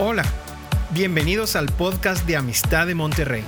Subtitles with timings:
[0.00, 0.22] Hola,
[0.92, 3.42] bienvenidos al podcast de Amistad de Monterrey.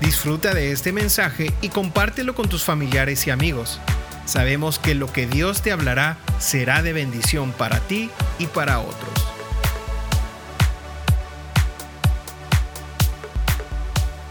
[0.00, 3.80] Disfruta de este mensaje y compártelo con tus familiares y amigos.
[4.24, 8.10] Sabemos que lo que Dios te hablará será de bendición para ti
[8.40, 9.26] y para otros.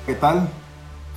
[0.06, 0.50] ¿Qué tal?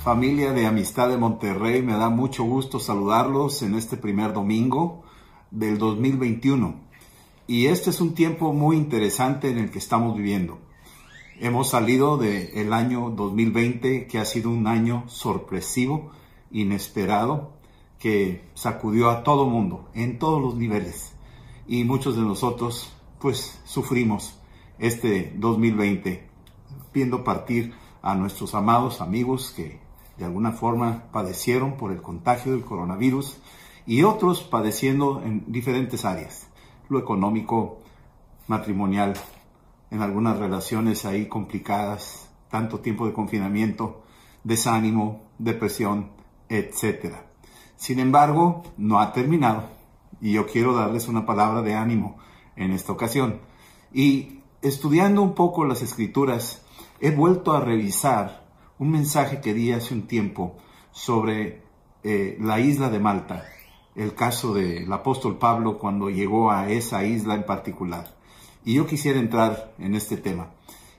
[0.01, 5.03] Familia de Amistad de Monterrey, me da mucho gusto saludarlos en este primer domingo
[5.51, 6.86] del 2021.
[7.49, 10.59] Y este es un tiempo muy interesante en el que estamos viviendo.
[11.39, 16.11] Hemos salido del año 2020, que ha sido un año sorpresivo,
[16.51, 17.53] inesperado,
[17.99, 21.13] que sacudió a todo mundo, en todos los niveles.
[21.67, 24.37] Y muchos de nosotros, pues, sufrimos
[24.77, 26.27] este 2020,
[26.93, 29.79] viendo partir a nuestros amados amigos que
[30.17, 33.37] de alguna forma padecieron por el contagio del coronavirus
[33.85, 36.46] y otros padeciendo en diferentes áreas
[36.89, 37.79] lo económico,
[38.47, 39.13] matrimonial,
[39.91, 44.03] en algunas relaciones ahí complicadas, tanto tiempo de confinamiento,
[44.43, 46.11] desánimo, depresión,
[46.49, 47.15] etc.
[47.75, 49.69] Sin embargo, no ha terminado
[50.21, 52.17] y yo quiero darles una palabra de ánimo
[52.55, 53.39] en esta ocasión.
[53.93, 56.63] Y estudiando un poco las escrituras,
[56.99, 58.47] he vuelto a revisar
[58.79, 60.57] un mensaje que di hace un tiempo
[60.91, 61.61] sobre
[62.03, 63.45] eh, la isla de Malta
[63.97, 68.15] el caso del apóstol Pablo cuando llegó a esa isla en particular.
[68.63, 70.51] Y yo quisiera entrar en este tema.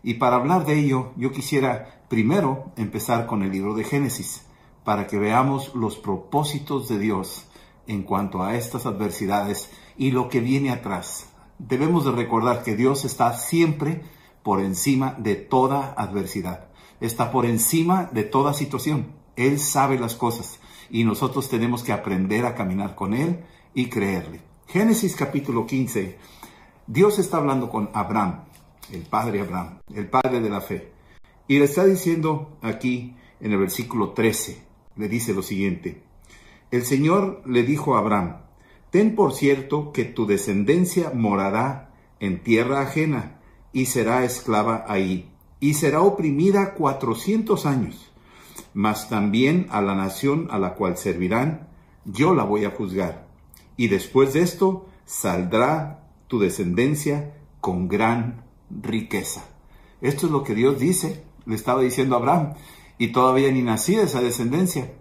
[0.02, 4.46] Y para hablar de ello, yo quisiera primero empezar con el libro de Génesis,
[4.84, 7.46] para que veamos los propósitos de Dios
[7.86, 11.28] en cuanto a estas adversidades y lo que viene atrás.
[11.58, 14.02] Debemos de recordar que Dios está siempre
[14.42, 16.68] por encima de toda adversidad,
[17.00, 19.12] está por encima de toda situación.
[19.36, 20.58] Él sabe las cosas
[20.90, 23.40] y nosotros tenemos que aprender a caminar con Él
[23.74, 24.40] y creerle.
[24.66, 26.16] Génesis capítulo 15,
[26.86, 28.44] Dios está hablando con Abraham,
[28.92, 30.92] el padre Abraham, el padre de la fe,
[31.46, 34.62] y le está diciendo aquí en el versículo 13,
[34.96, 36.02] le dice lo siguiente,
[36.70, 38.38] el Señor le dijo a Abraham,
[38.90, 43.40] ten por cierto que tu descendencia morará en tierra ajena
[43.72, 48.07] y será esclava ahí, y será oprimida cuatrocientos años
[48.78, 51.66] mas también a la nación a la cual servirán,
[52.04, 53.26] yo la voy a juzgar.
[53.76, 59.42] Y después de esto saldrá tu descendencia con gran riqueza.
[60.00, 62.54] Esto es lo que Dios dice, le estaba diciendo a Abraham,
[62.98, 64.92] y todavía ni nacía esa descendencia.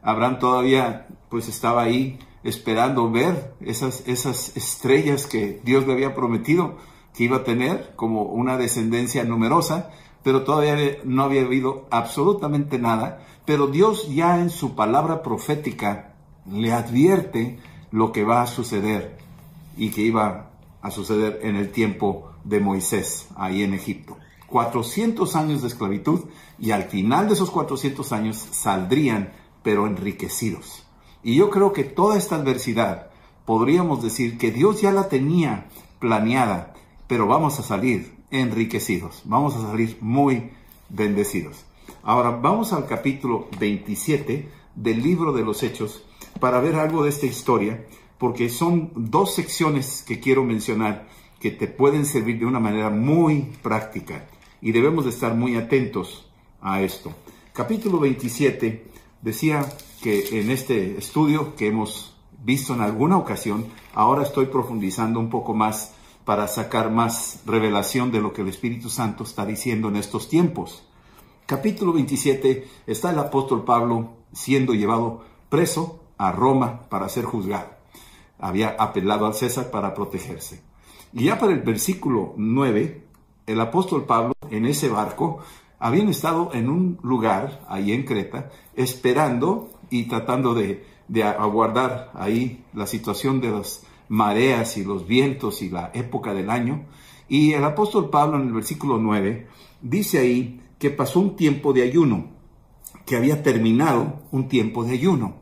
[0.00, 6.78] Abraham todavía pues estaba ahí esperando ver esas, esas estrellas que Dios le había prometido
[7.12, 9.90] que iba a tener como una descendencia numerosa,
[10.26, 16.16] pero todavía no había habido absolutamente nada, pero Dios ya en su palabra profética
[16.50, 17.60] le advierte
[17.92, 19.18] lo que va a suceder
[19.76, 20.50] y que iba
[20.82, 24.16] a suceder en el tiempo de Moisés, ahí en Egipto.
[24.48, 26.24] 400 años de esclavitud
[26.58, 29.32] y al final de esos 400 años saldrían,
[29.62, 30.88] pero enriquecidos.
[31.22, 33.10] Y yo creo que toda esta adversidad
[33.44, 35.68] podríamos decir que Dios ya la tenía
[36.00, 36.74] planeada,
[37.06, 40.50] pero vamos a salir enriquecidos, vamos a salir muy
[40.88, 41.64] bendecidos.
[42.02, 46.04] Ahora vamos al capítulo 27 del libro de los Hechos
[46.40, 47.84] para ver algo de esta historia,
[48.18, 51.08] porque son dos secciones que quiero mencionar
[51.40, 54.26] que te pueden servir de una manera muy práctica
[54.60, 57.12] y debemos de estar muy atentos a esto.
[57.52, 58.86] Capítulo 27
[59.22, 59.66] decía
[60.02, 65.54] que en este estudio que hemos visto en alguna ocasión, ahora estoy profundizando un poco
[65.54, 65.95] más
[66.26, 70.82] para sacar más revelación de lo que el Espíritu Santo está diciendo en estos tiempos.
[71.46, 77.68] Capítulo 27 está el apóstol Pablo siendo llevado preso a Roma para ser juzgado.
[78.40, 80.60] Había apelado al César para protegerse.
[81.12, 83.04] Y ya para el versículo 9,
[83.46, 85.38] el apóstol Pablo en ese barco
[85.78, 92.64] habían estado en un lugar ahí en Creta esperando y tratando de, de aguardar ahí
[92.74, 96.86] la situación de los mareas y los vientos y la época del año.
[97.28, 99.48] Y el apóstol Pablo en el versículo 9
[99.82, 102.28] dice ahí que pasó un tiempo de ayuno,
[103.04, 105.36] que había terminado un tiempo de ayuno.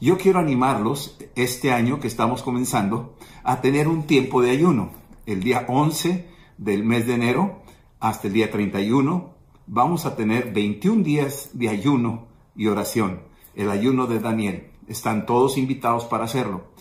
[0.00, 4.90] Yo quiero animarlos este año que estamos comenzando a tener un tiempo de ayuno.
[5.26, 6.28] El día 11
[6.58, 7.62] del mes de enero
[8.00, 9.32] hasta el día 31
[9.66, 13.22] vamos a tener 21 días de ayuno y oración,
[13.54, 14.70] el ayuno de Daniel.
[14.88, 16.71] Están todos invitados para hacerlo.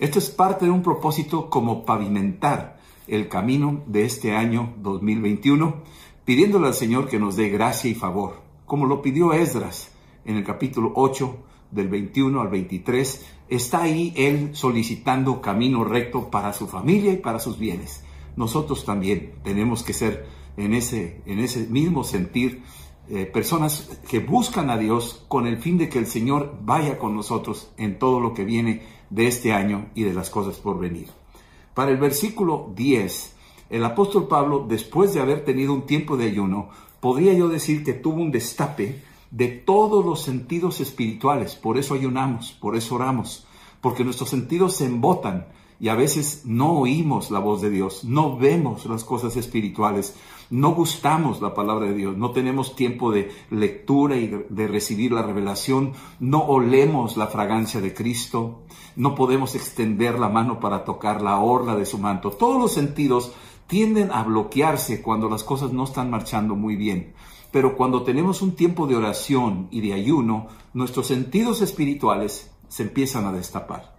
[0.00, 5.74] Esto es parte de un propósito como pavimentar el camino de este año 2021,
[6.24, 9.92] pidiéndole al Señor que nos dé gracia y favor, como lo pidió Esdras
[10.24, 11.36] en el capítulo 8
[11.70, 17.38] del 21 al 23, está ahí él solicitando camino recto para su familia y para
[17.38, 18.02] sus bienes.
[18.36, 20.24] nosotros también tenemos que ser
[20.56, 22.62] en ese, en ese mismo sentir
[23.10, 27.14] eh, personas que buscan a Dios con el fin de que el Señor vaya con
[27.14, 31.08] nosotros en todo lo que viene de este año y de las cosas por venir.
[31.74, 33.36] Para el versículo 10,
[33.70, 36.70] el apóstol Pablo, después de haber tenido un tiempo de ayuno,
[37.00, 41.54] podría yo decir que tuvo un destape de todos los sentidos espirituales.
[41.54, 43.46] Por eso ayunamos, por eso oramos,
[43.80, 45.46] porque nuestros sentidos se embotan
[45.78, 50.14] y a veces no oímos la voz de Dios, no vemos las cosas espirituales,
[50.50, 55.22] no gustamos la palabra de Dios, no tenemos tiempo de lectura y de recibir la
[55.22, 58.62] revelación, no olemos la fragancia de Cristo,
[58.96, 62.30] no podemos extender la mano para tocar la orla de su manto.
[62.30, 63.32] Todos los sentidos
[63.66, 67.14] tienden a bloquearse cuando las cosas no están marchando muy bien.
[67.52, 73.26] Pero cuando tenemos un tiempo de oración y de ayuno, nuestros sentidos espirituales se empiezan
[73.26, 73.94] a destapar.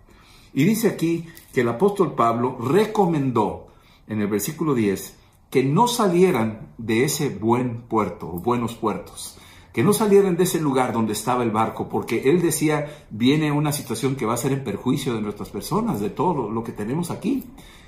[0.53, 3.67] Y dice aquí que el apóstol Pablo recomendó
[4.07, 5.17] en el versículo 10
[5.49, 9.37] que no salieran de ese buen puerto o buenos puertos,
[9.73, 13.71] que no salieran de ese lugar donde estaba el barco, porque él decía, viene una
[13.71, 17.11] situación que va a ser en perjuicio de nuestras personas, de todo lo, que tenemos
[17.11, 17.43] aquí,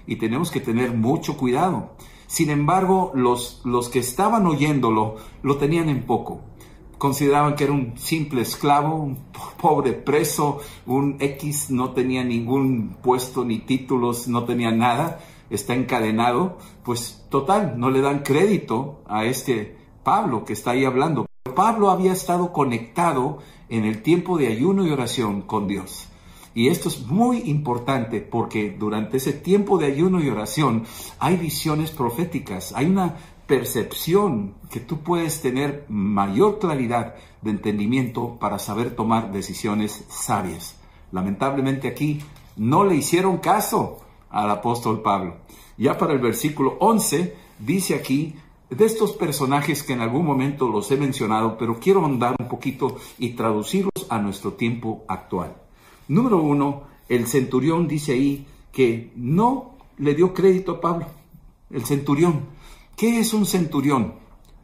[0.08, 1.92] y tenemos que tener mucho cuidado.
[2.28, 6.42] Sin embargo, los, los que estaban oyéndolo lo tenían en poco
[7.04, 9.18] consideraban que era un simple esclavo, un
[9.60, 15.20] pobre preso, un X, no tenía ningún puesto ni títulos, no tenía nada,
[15.50, 21.26] está encadenado, pues total, no le dan crédito a este Pablo que está ahí hablando.
[21.56, 26.08] Pablo había estado conectado en el tiempo de ayuno y oración con Dios.
[26.56, 30.86] Y esto es muy importante porque durante ese tiempo de ayuno y oración
[31.20, 38.58] hay visiones proféticas, hay una percepción que tú puedes tener mayor claridad de entendimiento para
[38.58, 40.78] saber tomar decisiones sabias.
[41.12, 42.22] Lamentablemente aquí
[42.56, 44.00] no le hicieron caso
[44.30, 45.38] al apóstol Pablo.
[45.78, 48.36] Ya para el versículo 11 dice aquí
[48.76, 52.98] de estos personajes que en algún momento los he mencionado, pero quiero andar un poquito
[53.20, 55.56] y traducirlos a nuestro tiempo actual.
[56.08, 61.06] Número uno, el centurión dice ahí que no le dio crédito a Pablo.
[61.70, 62.48] El centurión.
[62.96, 64.16] ¿Qué es un centurión?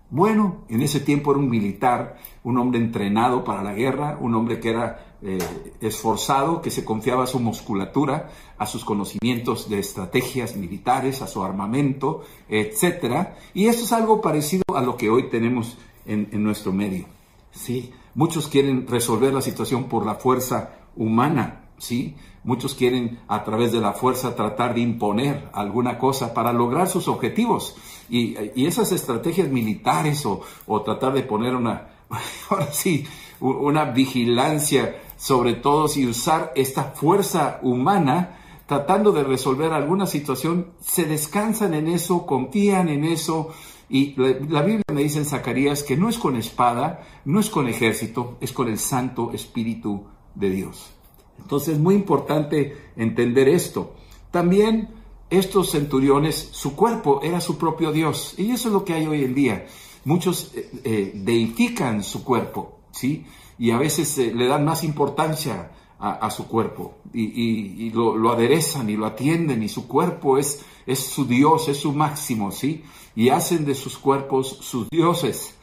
[0.09, 4.59] Bueno, en ese tiempo era un militar, un hombre entrenado para la guerra, un hombre
[4.59, 5.38] que era eh,
[5.81, 11.44] esforzado, que se confiaba a su musculatura, a sus conocimientos de estrategias militares, a su
[11.44, 13.27] armamento, etc.
[13.54, 17.06] Y eso es algo parecido a lo que hoy tenemos en, nuestro medio.
[17.51, 22.16] Sí, muchos quieren resolver la situación por la fuerza humana, ¿sí?
[22.45, 27.10] Muchos quieren a través de la fuerza tratar de imponer alguna cosa para lograr sus
[27.10, 27.75] objetivos.
[28.10, 31.89] Y, esas estrategias militares o, tratar de poner una,
[32.50, 33.06] ahora sí,
[33.42, 41.04] una vigilancia sobre todos y usar esta fuerza humana tratando de resolver alguna situación, se
[41.04, 43.50] descansan en eso, confían en eso.
[43.89, 47.50] Y la, la Biblia me dice en Zacarías que no es con espada, no es
[47.50, 50.06] con ejército, es con el Santo Espíritu
[50.36, 50.92] de Dios.
[51.38, 53.95] Entonces es muy importante entender esto.
[54.31, 54.89] También
[55.30, 58.36] estos centuriones, su cuerpo era su propio Dios.
[58.38, 59.68] Y eso es lo que hay hoy en día.
[60.06, 63.25] Muchos eh, eh, deifican su cuerpo, ¿sí?
[63.59, 68.95] Y a veces eh, le dan más importancia a, su cuerpo y, lo, aderezan y
[68.95, 72.85] lo atienden y su cuerpo es, es su Dios, es su máximo, ¿sí?
[73.17, 75.56] Y hacen de sus cuerpos sus dioses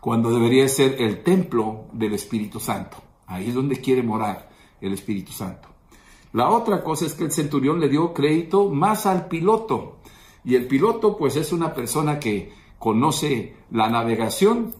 [0.00, 2.96] cuando debería ser el templo del Espíritu Santo.
[3.26, 5.68] Ahí es donde quiere morar el Espíritu Santo.
[6.32, 9.98] La otra cosa es que el centurión le dio crédito más al piloto.
[10.42, 14.74] Y el piloto pues es una persona que conoce la navegación,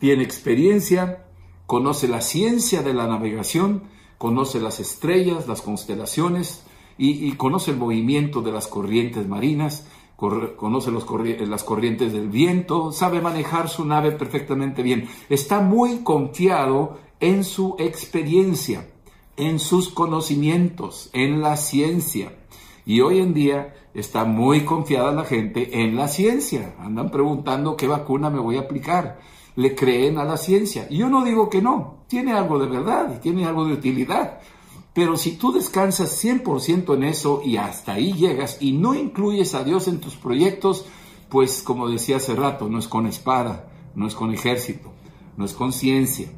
[0.00, 1.27] tiene experiencia,
[1.68, 3.84] conoce la ciencia de la navegación,
[4.18, 6.64] conoce las estrellas, las constelaciones
[6.96, 13.68] y, conoce el movimiento de las corrientes marinas, conoce las corrientes del viento, sabe manejar
[13.68, 15.08] su nave perfectamente bien.
[15.28, 18.88] Está muy confiado en su experiencia
[19.38, 22.32] en sus conocimientos, en la ciencia.
[22.84, 26.74] Y hoy en día está muy confiada la gente en la ciencia.
[26.80, 29.20] Andan preguntando qué vacuna me voy a aplicar.
[29.58, 30.86] Le creen a la ciencia.
[30.88, 32.04] Y yo no digo que no.
[32.06, 34.38] Tiene algo de verdad y tiene algo de utilidad.
[34.94, 39.64] Pero si tú descansas 100% en eso y hasta ahí llegas y no incluyes a
[39.64, 40.86] Dios en tus proyectos,
[41.28, 44.92] pues como decía hace rato, no es con espada, no es con ejército,
[45.36, 46.28] no es con ciencia,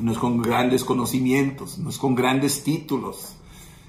[0.00, 3.35] no es con grandes conocimientos, no es con grandes títulos,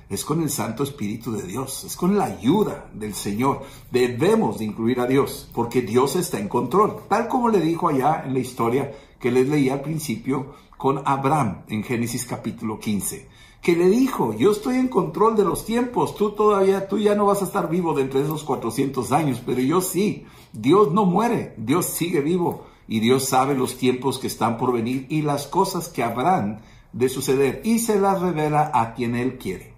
[0.09, 3.63] es con el Santo Espíritu de Dios, es con la ayuda del Señor.
[3.91, 8.23] Debemos de incluir a Dios, porque Dios está en control, tal como le dijo allá
[8.25, 13.27] en la historia que les leí al principio con Abraham en Génesis capítulo 15.
[13.61, 17.25] que le dijo, yo estoy en control de los tiempos, tú todavía, tú ya no
[17.25, 21.53] vas a estar vivo dentro de esos 400 años, pero yo sí, Dios no muere,
[21.57, 25.89] Dios sigue vivo y Dios sabe los tiempos que están por venir y las cosas
[25.89, 26.61] que habrán
[26.93, 29.76] de suceder y se las revela a quien Él quiere.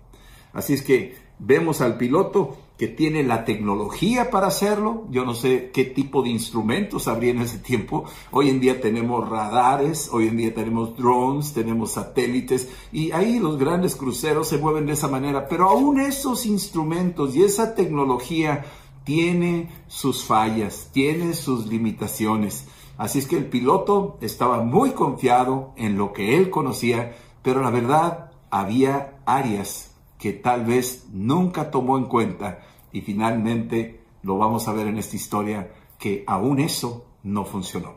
[0.54, 5.06] Así es que vemos al piloto que tiene la tecnología para hacerlo.
[5.10, 8.06] Yo no sé qué tipo de instrumentos habría en ese tiempo.
[8.32, 13.58] Hoy en día tenemos radares, hoy en día tenemos drones, tenemos satélites y ahí los
[13.58, 15.50] grandes cruceros se mueven de esa manera.
[15.50, 18.66] Pero aún esos instrumentos y esa tecnología
[19.04, 22.66] tiene sus fallas, tiene sus limitaciones.
[22.98, 27.72] Así es que el piloto estaba muy confiado en lo que él conocía, pero la
[27.72, 29.89] verdad había áreas
[30.20, 32.60] que tal vez nunca tomó en cuenta
[32.92, 37.96] y finalmente lo vamos a ver en esta historia que aún eso no funcionó.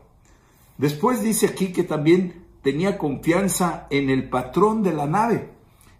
[0.79, 5.51] Después dice aquí que también tenía confianza en el patrón de la nave.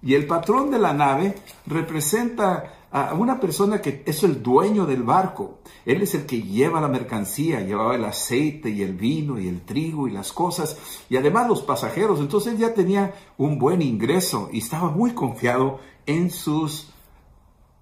[0.01, 1.35] Y el patrón de la nave
[1.67, 5.61] representa a una persona que es el dueño del barco.
[5.87, 9.63] Él es el que lleva la mercancía, llevaba el aceite y el vino y el
[9.63, 10.77] trigo y las cosas,
[11.09, 12.21] y además los pasajeros.
[12.21, 16.93] Entonces ya tenía un buen ingreso y estaba muy confiado en sus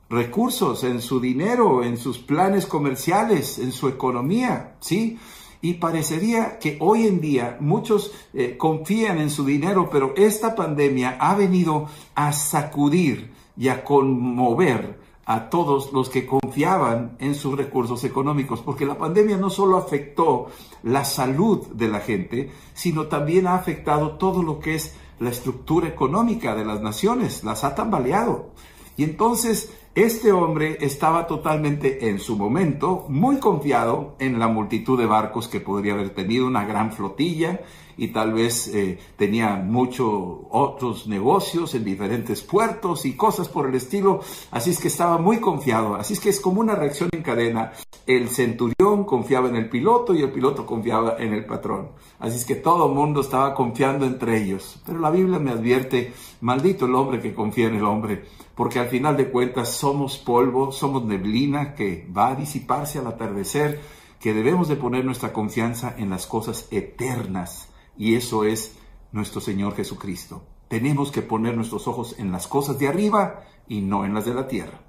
[0.08, 5.18] recursos, en su dinero, en sus planes comerciales, en su economía, ¿sí?
[5.62, 11.16] Y parecería que hoy en día muchos eh, confían en su dinero, pero esta pandemia
[11.20, 18.02] ha venido a sacudir y a conmover a todos los que confiaban en sus recursos
[18.02, 20.48] económicos, porque la pandemia no solo afectó
[20.82, 25.86] la salud de la gente, sino también ha afectado todo lo que es la estructura
[25.86, 28.50] económica de las naciones, las ha tambaleado.
[28.96, 35.06] Y entonces este hombre estaba totalmente en su momento muy confiado en la multitud de
[35.06, 37.60] barcos que podría haber tenido, una gran flotilla,
[37.96, 40.08] y tal vez eh, tenía muchos
[40.50, 44.20] otros negocios en diferentes puertos y cosas por el estilo,
[44.52, 47.72] así es que estaba muy confiado, así es que es como una reacción en cadena.
[48.06, 52.44] El centurión confiaba en el piloto y el piloto confiaba en el patrón, así es
[52.44, 56.94] que todo el mundo estaba confiando entre ellos, pero la Biblia me advierte, maldito el
[56.94, 61.74] hombre que confía en el hombre, porque al final de cuentas somos polvo, somos neblina
[61.74, 63.80] que va a disiparse al atardecer,
[64.20, 68.76] que debemos de poner nuestra confianza en las cosas eternas y eso es
[69.12, 70.42] nuestro Señor Jesucristo.
[70.68, 74.34] Tenemos que poner nuestros ojos en las cosas de arriba y no en las de
[74.34, 74.82] la tierra.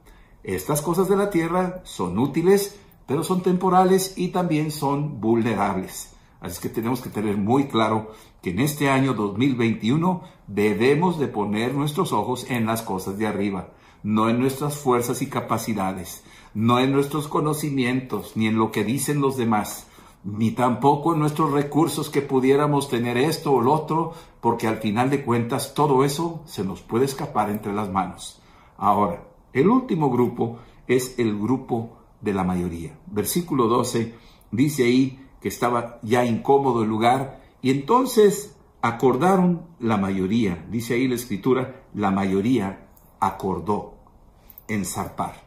[0.43, 6.13] Estas cosas de la tierra son útiles, pero son temporales y también son vulnerables.
[6.39, 11.73] Así que tenemos que tener muy claro que en este año 2021 debemos de poner
[11.73, 13.69] nuestros ojos en las cosas de arriba,
[14.03, 16.23] no en nuestras fuerzas y capacidades,
[16.55, 19.87] no en nuestros conocimientos, ni en lo que dicen los demás,
[20.23, 25.09] ni tampoco en nuestros recursos que pudiéramos tener esto o lo otro, porque al final
[25.11, 28.41] de cuentas todo eso se nos puede escapar entre las manos.
[28.77, 32.97] Ahora, el último grupo es el grupo de la mayoría.
[33.07, 34.15] Versículo 12
[34.51, 41.07] dice ahí que estaba ya incómodo el lugar y entonces acordaron la mayoría, dice ahí
[41.07, 42.87] la escritura, la mayoría
[43.19, 43.95] acordó
[44.67, 45.43] en zarpar.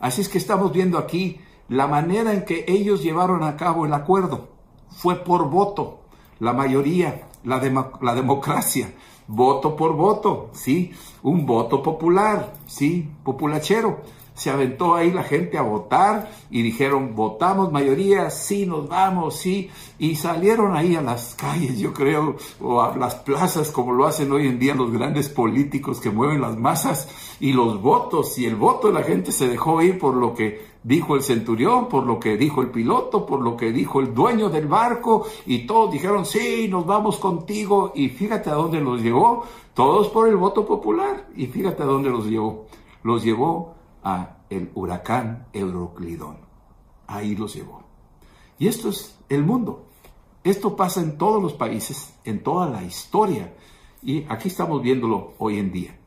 [0.00, 3.92] Así es que estamos viendo aquí la manera en que ellos llevaron a cabo el
[3.92, 4.48] acuerdo
[4.88, 6.00] fue por voto,
[6.38, 7.60] la mayoría, la,
[8.00, 8.94] la democracia,
[9.26, 10.92] voto por voto, ¿sí?
[11.22, 13.10] Un voto popular, ¿sí?
[13.24, 14.00] Populachero
[14.36, 19.70] se aventó ahí la gente a votar y dijeron, votamos mayoría, sí, nos vamos, sí,
[19.98, 24.30] y salieron ahí a las calles, yo creo, o a las plazas como lo hacen
[24.30, 27.08] hoy en día los grandes políticos que mueven las masas
[27.40, 30.76] y los votos, y el voto de la gente se dejó ir por lo que
[30.82, 34.50] dijo el centurión, por lo que dijo el piloto, por lo que dijo el dueño
[34.50, 39.44] del barco, y todos dijeron, sí, nos vamos contigo, y fíjate a dónde los llevó,
[39.72, 42.66] todos por el voto popular, y fíjate a dónde los llevó,
[43.02, 43.75] los llevó
[44.06, 46.36] a el huracán Euroclidón.
[47.08, 47.82] Ahí los llevó.
[48.56, 49.86] Y esto es el mundo.
[50.44, 53.52] Esto pasa en todos los países, en toda la historia.
[54.02, 55.98] Y aquí estamos viéndolo hoy en día.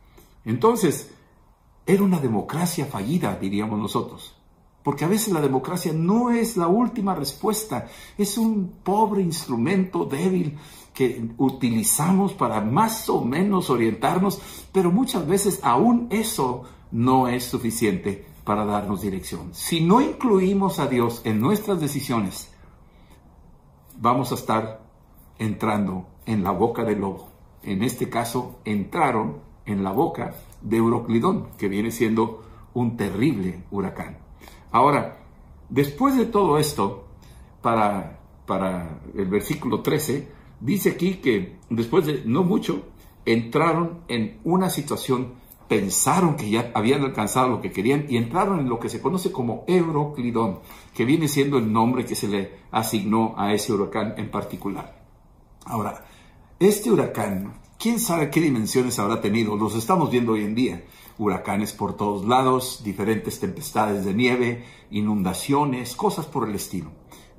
[0.46, 1.12] Entonces,
[1.86, 4.34] era una democracia fallida, diríamos nosotros.
[4.82, 10.58] Porque a veces la democracia no es la última respuesta, es un pobre instrumento débil
[10.94, 14.40] que utilizamos para más o menos orientarnos,
[14.72, 19.54] pero muchas veces aún eso no es suficiente para darnos dirección.
[19.54, 22.52] Si no incluimos a Dios en nuestras decisiones,
[23.98, 24.82] vamos a estar
[25.38, 27.30] entrando en la boca del lobo.
[27.64, 32.44] En este caso, entraron en la boca de Euroclidón, que viene siendo
[32.74, 34.18] un terrible huracán.
[34.72, 35.20] Ahora,
[35.70, 37.08] después de todo esto,
[37.62, 40.28] para, para el versículo 13,
[40.60, 42.84] dice aquí que después de no mucho,
[43.26, 45.34] entraron en una situación,
[45.70, 49.32] pensaron que ya habían alcanzado lo que querían y entraron en lo que se conoce
[49.32, 50.60] como Euroclidón,
[50.94, 55.00] que viene siendo el nombre que se le asignó a ese huracán en particular.
[55.66, 56.04] Ahora,
[56.60, 60.84] este huracán, quién sabe qué dimensiones habrá tenido, los estamos viendo hoy en día.
[61.20, 66.90] Huracanes por todos lados, diferentes tempestades de nieve, inundaciones, cosas por el estilo.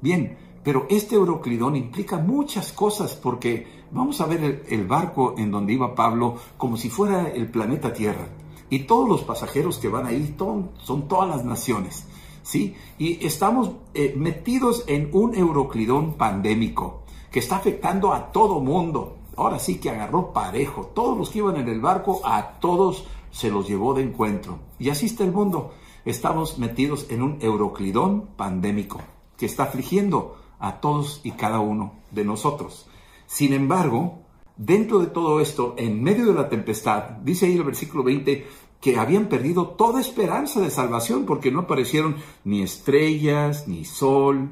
[0.00, 5.72] Bien, pero este Euroclidón implica muchas cosas porque vamos a ver el, barco en donde
[5.72, 8.28] iba Pablo como si fuera el planeta Tierra.
[8.68, 12.06] Y todos los pasajeros que van ahí son, todas las naciones.
[12.42, 12.74] ¿sí?
[12.98, 17.02] Y estamos eh, metidos en un Euroclidón pandémico
[17.32, 19.16] que está afectando a todo mundo.
[19.36, 20.90] Ahora sí que agarró parejo.
[20.94, 24.58] Todos los que iban en el barco, a todos se los llevó de encuentro.
[24.78, 25.72] Y así está el mundo.
[26.04, 29.00] Estamos metidos en un Euroclidón pandémico
[29.36, 32.86] que está afligiendo a todos y cada uno de nosotros.
[33.26, 34.20] Sin embargo,
[34.56, 38.46] dentro de todo esto, en medio de la tempestad, dice ahí el versículo 20,
[38.80, 44.50] que habían perdido toda esperanza de salvación porque no aparecieron ni estrellas, ni sol,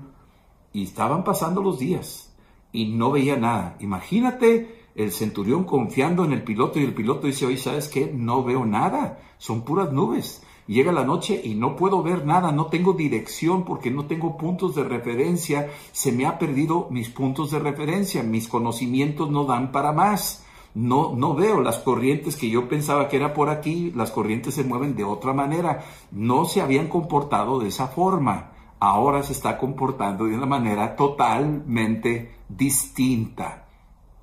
[0.72, 2.34] y estaban pasando los días
[2.72, 3.76] y no veía nada.
[3.80, 8.10] Imagínate el centurión confiando en el piloto y el piloto dice, oye, ¿sabes qué?
[8.12, 10.42] No veo nada, son puras nubes.
[10.68, 14.74] Llega la noche y no puedo ver nada, no tengo dirección porque no tengo puntos
[14.74, 19.92] de referencia, se me ha perdido mis puntos de referencia, mis conocimientos no dan para
[19.92, 20.44] más.
[20.74, 24.62] No, no veo las corrientes que yo pensaba que era por aquí, las corrientes se
[24.62, 30.26] mueven de otra manera, no se habían comportado de esa forma, ahora se está comportando
[30.26, 33.66] de una manera totalmente distinta.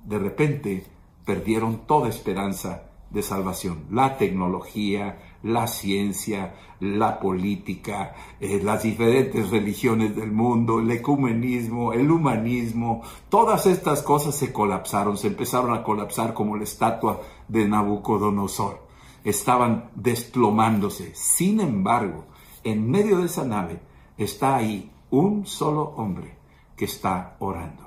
[0.04, 0.86] De repente
[1.24, 10.14] perdieron toda esperanza de salvación, la tecnología, la ciencia, la política, eh, las diferentes religiones
[10.16, 16.34] del mundo, el ecumenismo, el humanismo, todas estas cosas se colapsaron, se empezaron a colapsar
[16.34, 18.84] como la estatua de Nabucodonosor.
[19.24, 21.14] Estaban desplomándose.
[21.14, 22.24] Sin embargo,
[22.64, 23.80] en medio de esa nave
[24.18, 26.36] está ahí un solo hombre
[26.76, 27.86] que está orando.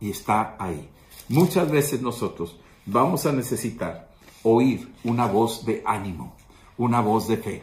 [0.00, 0.88] Y está ahí.
[1.28, 4.10] Muchas veces nosotros vamos a necesitar
[4.42, 6.34] oír una voz de ánimo,
[6.80, 7.62] una voz de fe.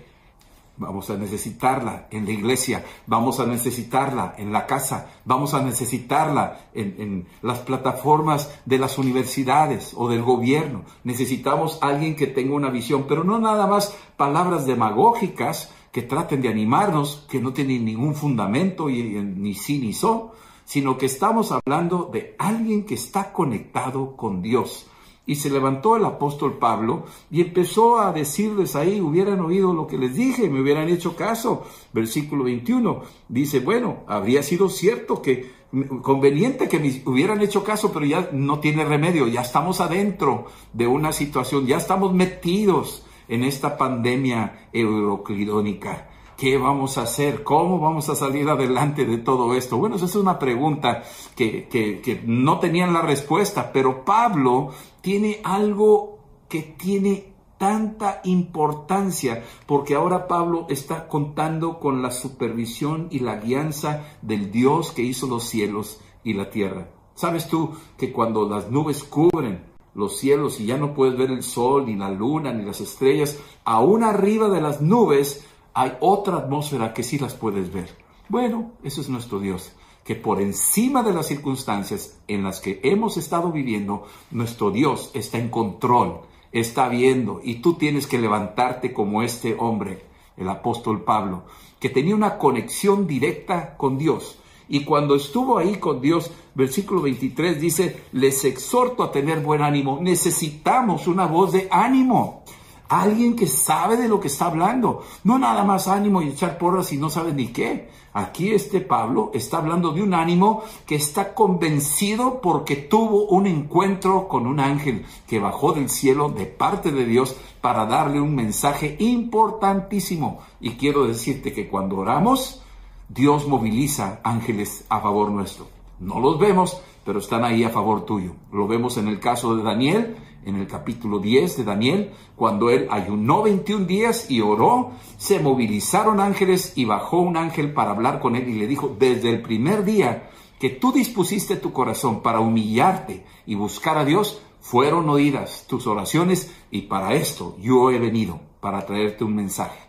[0.78, 6.68] Vamos a necesitarla en la iglesia, vamos a necesitarla en la casa, vamos a necesitarla
[6.76, 10.84] en, las plataformas de las universidades o del gobierno.
[11.04, 16.50] Necesitamos alguien que tenga una visión, pero no nada más palabras demagógicas que traten de
[16.50, 22.08] animarnos, que no tienen ningún fundamento y, ni sí ni so, sino que estamos hablando
[22.14, 24.86] de alguien que está conectado con Dios
[25.28, 29.98] y se levantó el apóstol Pablo y empezó a decirles ahí, hubieran oído lo que
[29.98, 31.66] les dije, me hubieran hecho caso.
[31.94, 35.58] Versículo 21 dice, bueno, habría sido cierto que
[36.02, 40.88] conveniente que me hubieran hecho caso, pero ya no tiene remedio, ya estamos adentro de
[40.88, 46.10] una situación, ya estamos metidos en esta pandemia euroclidónica.
[46.38, 47.44] ¿Qué vamos a hacer?
[47.44, 49.78] ¿Cómo vamos a salir adelante de todo esto?
[49.78, 51.04] Bueno, esa es una pregunta
[51.36, 54.70] que, que no tenían la respuesta, pero Pablo
[55.08, 63.20] tiene algo que tiene tanta importancia porque ahora Pablo está contando con la supervisión y
[63.20, 66.90] la guianza del Dios que hizo los cielos y la tierra.
[67.16, 69.64] ¿Sabes tú que cuando las nubes cubren
[69.96, 73.40] los cielos y ya no puedes ver el sol, ni la luna, ni las estrellas,
[73.64, 77.96] aún arriba de las nubes hay otra atmósfera que sí las puedes ver.
[78.28, 79.72] Bueno, eso es nuestro Dios,
[80.08, 85.38] que por encima de las circunstancias en las que hemos estado viviendo, nuestro Dios está
[85.38, 86.22] en control,
[86.54, 90.06] está viendo, y tú tienes que levantarte como este hombre,
[90.38, 91.44] el apóstol Pablo,
[91.82, 94.40] que tenía una conexión directa con Dios.
[94.70, 100.00] Y cuando estuvo ahí con Dios, versículo 23 dice, les exhorto a tener buen ánimo.
[100.02, 102.44] Necesitamos una voz de ánimo.
[102.90, 105.04] Alguien que sabe de lo que está hablando.
[105.24, 107.90] No nada más ánimo y echar porras y no sabe ni qué.
[108.14, 114.28] Aquí este Pablo está hablando de un ánimo que está convencido porque tuvo un encuentro
[114.28, 118.96] con un ángel que bajó del cielo de parte de Dios para darle un mensaje
[119.00, 120.40] importantísimo.
[120.60, 122.64] Y quiero decirte que cuando oramos,
[123.10, 125.68] Dios moviliza ángeles a favor nuestro.
[126.00, 128.34] No los vemos, pero están ahí a favor tuyo.
[128.52, 130.18] Lo vemos en el caso de Daniel,
[130.48, 136.22] en el capítulo 10 de Daniel, cuando él ayunó 21 días y oró, se movilizaron
[136.22, 139.84] ángeles y bajó un ángel para hablar con él y le dijo, desde el primer
[139.84, 145.86] día que tú dispusiste tu corazón para humillarte y buscar a Dios, fueron oídas tus
[145.86, 149.80] oraciones y para esto yo he venido, para traerte un mensaje.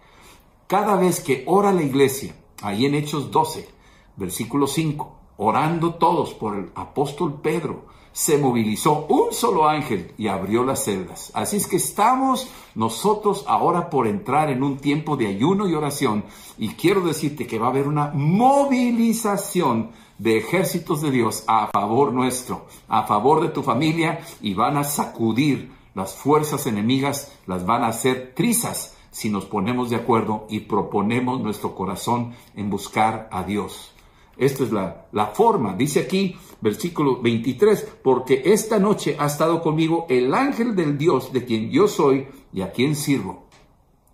[0.67, 3.69] Cada vez que ora la iglesia, ahí en Hechos 12,
[4.17, 7.87] versículo 5, orando todos por el apóstol Pedro,
[8.19, 11.31] se movilizó un solo ángel y abrió las celdas.
[11.35, 16.25] Así es que estamos nosotros ahora por entrar en un tiempo de ayuno y oración
[16.59, 22.13] y quiero decirte que va a haber una movilización de ejércitos de Dios a favor
[22.13, 27.85] nuestro, a favor de tu familia y van a sacudir las fuerzas enemigas, las van
[27.85, 33.45] a hacer trizas si nos ponemos de acuerdo y proponemos nuestro corazón en buscar a
[33.45, 33.95] Dios.
[34.39, 35.75] Esta es la, la, forma.
[35.75, 41.45] Dice aquí, versículo 23, porque esta noche ha estado conmigo el ángel del Dios de
[41.45, 43.49] quien yo soy y a quien sirvo.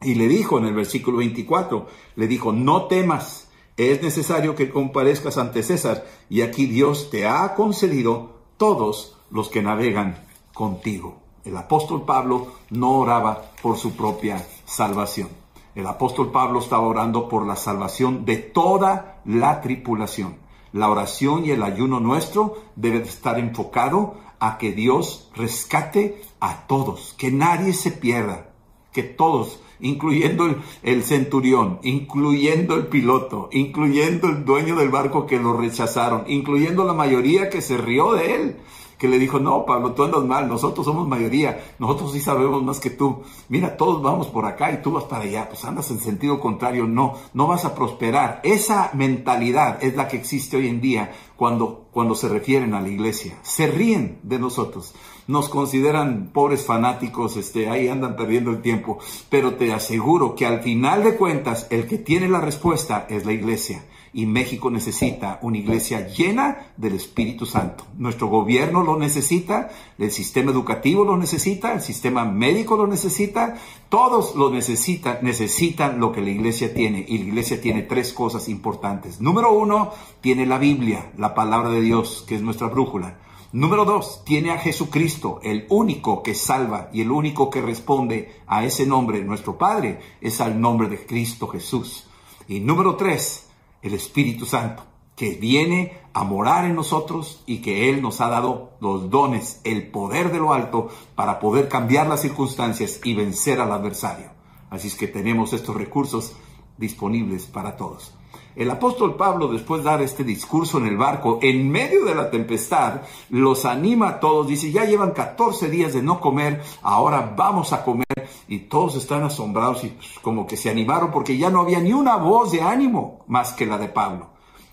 [0.01, 5.39] Y le dijo en el versículo 24, le dijo, no temas, es necesario que comparezcas
[5.39, 11.19] ante César, y aquí Dios te ha concedido todos los que navegan contigo.
[11.45, 15.29] El apóstol Pablo no oraba por su propia salvación.
[15.75, 20.37] El apóstol Pablo estaba orando por la salvación de toda la tripulación.
[20.73, 27.15] La oración y el ayuno nuestro debe estar enfocado a que Dios rescate a todos,
[27.17, 28.51] que nadie se pierda,
[28.93, 35.39] que todos, incluyendo el, el, centurión, incluyendo el piloto, incluyendo el dueño del barco que
[35.39, 38.57] lo rechazaron, incluyendo la mayoría que se rió de él,
[39.05, 42.81] que le dijo, no, Pablo, tú andas mal, nosotros somos mayoría, nosotros sí sabemos más
[42.81, 43.21] que tú.
[43.51, 46.87] Mira, todos vamos por acá y tú vas para allá, pues andas en sentido contrario,
[46.87, 48.40] no, no vas a prosperar.
[48.45, 52.88] Esa mentalidad es la que existe hoy en día cuando, cuando se refieren a la
[52.88, 53.38] iglesia.
[53.43, 54.95] Se ríen de nosotros,
[55.27, 60.62] nos consideran pobres fanáticos, este, ahí andan perdiendo el tiempo, pero te aseguro que al
[60.62, 65.59] final de cuentas el que tiene la respuesta es la iglesia y México necesita una
[65.59, 67.85] iglesia llena del Espíritu Santo.
[67.98, 73.57] Nuestro gobierno lo necesita, el sistema educativo lo necesita, el sistema médico lo necesita,
[73.88, 77.05] todos lo necesitan, necesitan lo que la iglesia tiene.
[77.07, 79.20] Y la iglesia tiene tres cosas importantes.
[79.20, 83.18] Número uno, tiene la Biblia, la palabra de Dios, que es nuestra brújula.
[83.50, 88.64] Número dos, tiene a Jesucristo, el único que salva y el único que responde a
[88.64, 92.07] ese nombre, nuestro Padre, es al nombre de Cristo Jesús.
[92.46, 93.44] Y número tres,
[93.85, 94.83] el Espíritu Santo,
[95.14, 99.88] que viene a morar en nosotros y que Él nos ha dado los dones, el
[99.88, 104.31] poder de lo alto para poder cambiar las circunstancias y vencer al adversario.
[104.70, 106.33] Así es que tenemos estos recursos
[106.79, 108.14] disponibles para todos.
[108.57, 112.31] El apóstol Pablo, después de dar este discurso en el barco, en medio de la
[112.31, 117.73] tempestad, los anima a todos, dice, ya llevan 14 días de no comer, ahora vamos
[117.73, 118.05] a comer.
[118.47, 121.93] Y todos están asombrados y pues, como que se animaron porque ya no había ni
[121.93, 124.29] una voz de ánimo más que la de Pablo.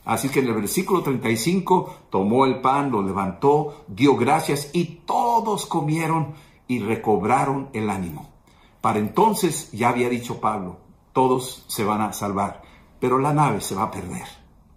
[0.06, 5.66] Así que en el versículo 35 tomó el pan, lo levantó, dio gracias y todos
[5.66, 6.34] comieron
[6.68, 8.30] y recobraron el ánimo.
[8.82, 10.78] Para entonces ya había dicho Pablo,
[11.14, 12.71] todos se van a salvar
[13.02, 14.24] pero la nave se va a perder.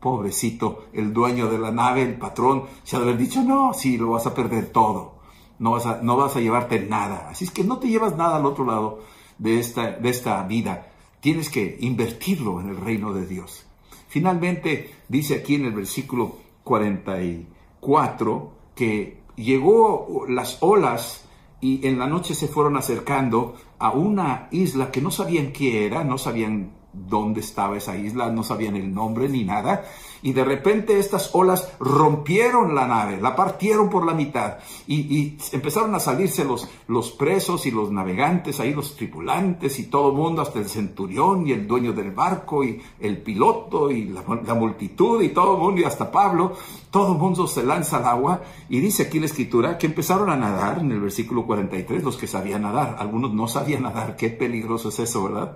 [0.01, 3.97] Pobrecito, el dueño de la nave, el patrón, se ha de haber dicho, no, sí,
[3.99, 5.19] lo vas a perder todo,
[5.59, 7.29] no vas a, no vas a llevarte nada.
[7.31, 9.03] Así es que no te llevas nada al otro lado
[9.39, 13.67] de esta, de esta vida, tienes que invertirlo en el reino de Dios.
[14.09, 21.27] Finalmente, dice aquí en el versículo 44 que llegó las olas
[21.61, 26.05] y en la noche se fueron acercando a una isla que no sabían qué era,
[26.05, 29.85] no sabían dónde estaba esa isla, no sabían el nombre ni nada.
[30.23, 34.55] Y de repente estas olas rompieron la nave, la partieron por la mitad
[34.87, 40.09] y, empezaron a salirse los, los presos y los navegantes, ahí los tripulantes y todo
[40.09, 44.23] el mundo, hasta el centurión y el dueño del barco y el piloto y la,
[44.55, 46.57] multitud y todo el mundo y hasta Pablo,
[46.91, 50.37] todo el mundo se lanza al agua y dice aquí la escritura que empezaron a
[50.37, 54.89] nadar en el versículo 43, los que sabían nadar, algunos no sabían nadar, qué peligroso
[54.89, 55.53] es eso, ¿verdad?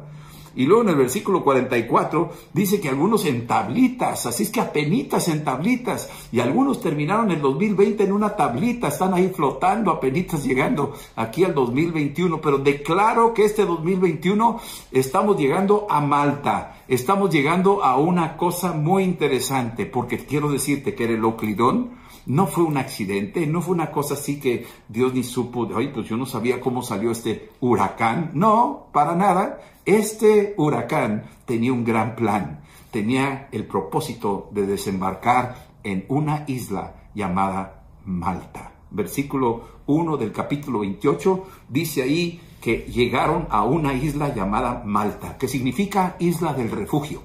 [0.59, 5.29] Y luego en el versículo 44 dice que algunos en tablitas, así es que apenitas
[5.29, 10.95] en tablitas, y algunos terminaron el 2020 en una tablita, están ahí flotando apenitas llegando
[11.15, 14.59] aquí al 2021, pero declaro que este 2021
[14.91, 21.05] estamos llegando a Malta, estamos llegando a una cosa muy interesante, porque quiero decirte que
[21.05, 21.91] el Oclidón,
[22.29, 26.07] no fue un accidente, no fue una cosa así que Dios ni supo, ay, pues
[26.09, 28.33] yo no sabía cómo salió este huracán.
[28.35, 29.61] No, para nada.
[29.87, 32.61] Este huracán tenía un gran plan.
[32.91, 38.73] Tenía el propósito de desembarcar en una isla llamada Malta.
[38.91, 45.49] Versículo 1 del capítulo 28 dice ahí que llegaron a una isla llamada Malta, que
[45.49, 47.23] significa isla del refugio.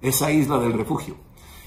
[0.00, 1.16] Esa isla del refugio.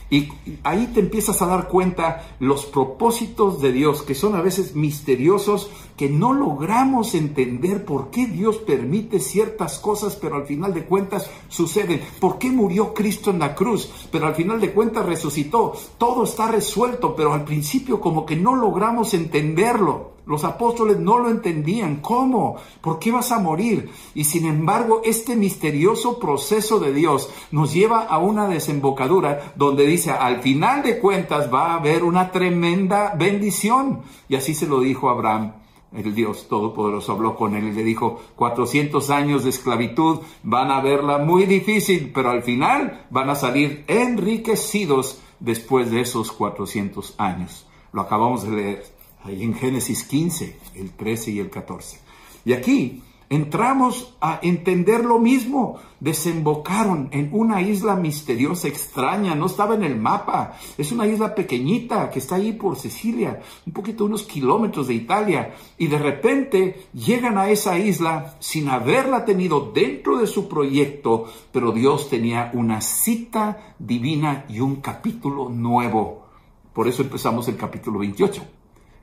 [0.10, 0.30] Y
[0.63, 5.70] ahí te empiezas a dar cuenta los propósitos de Dios, que son a veces misteriosos,
[5.95, 11.29] que no logramos entender por qué Dios permite ciertas cosas, pero al final de cuentas
[11.47, 12.01] suceden.
[12.19, 13.89] ¿Por qué murió Cristo en la cruz?
[14.12, 15.73] Pero al final de cuentas resucitó.
[15.97, 20.15] Todo está resuelto, pero al principio como que no logramos entenderlo.
[20.25, 21.97] Los apóstoles no lo entendían.
[21.97, 22.58] ¿Cómo?
[22.81, 23.91] ¿Por qué vas a morir?
[24.15, 30.12] Y sin embargo, este misterioso proceso de Dios nos lleva a una desembocadura donde dice,
[30.12, 34.01] al final de cuentas va a haber una tremenda bendición.
[34.27, 35.64] Y así se lo dijo Abraham.
[35.93, 40.82] El Dios Todopoderoso habló con él y le dijo, 400 años de esclavitud van a
[40.82, 47.65] verla muy difícil, pero al final van a salir enriquecidos después de esos 400 años.
[47.93, 48.86] Lo acabamos de leer
[49.24, 52.00] ahí en Génesis 15, el 13 y el 14.
[52.43, 55.80] Y aquí entramos a entender lo mismo.
[56.00, 60.58] Desembocaron en una isla misteriosa, extraña, no estaba en el mapa.
[60.78, 65.56] Es una isla pequeñita que está ahí por Sicilia, un poquito unos kilómetros de Italia.
[65.78, 71.72] Y de repente llegan a esa isla sin haberla tenido dentro de su proyecto, pero
[71.72, 76.26] Dios tenía una cita divina y un capítulo nuevo.
[76.74, 78.42] Por eso empezamos el capítulo 28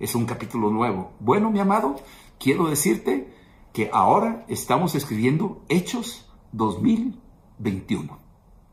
[0.02, 1.12] es un capítulo nuevo.
[1.20, 1.94] Bueno, mi amado,
[2.38, 3.32] quiero decirte
[3.72, 8.18] que ahora estamos escribiendo Hechos 2021.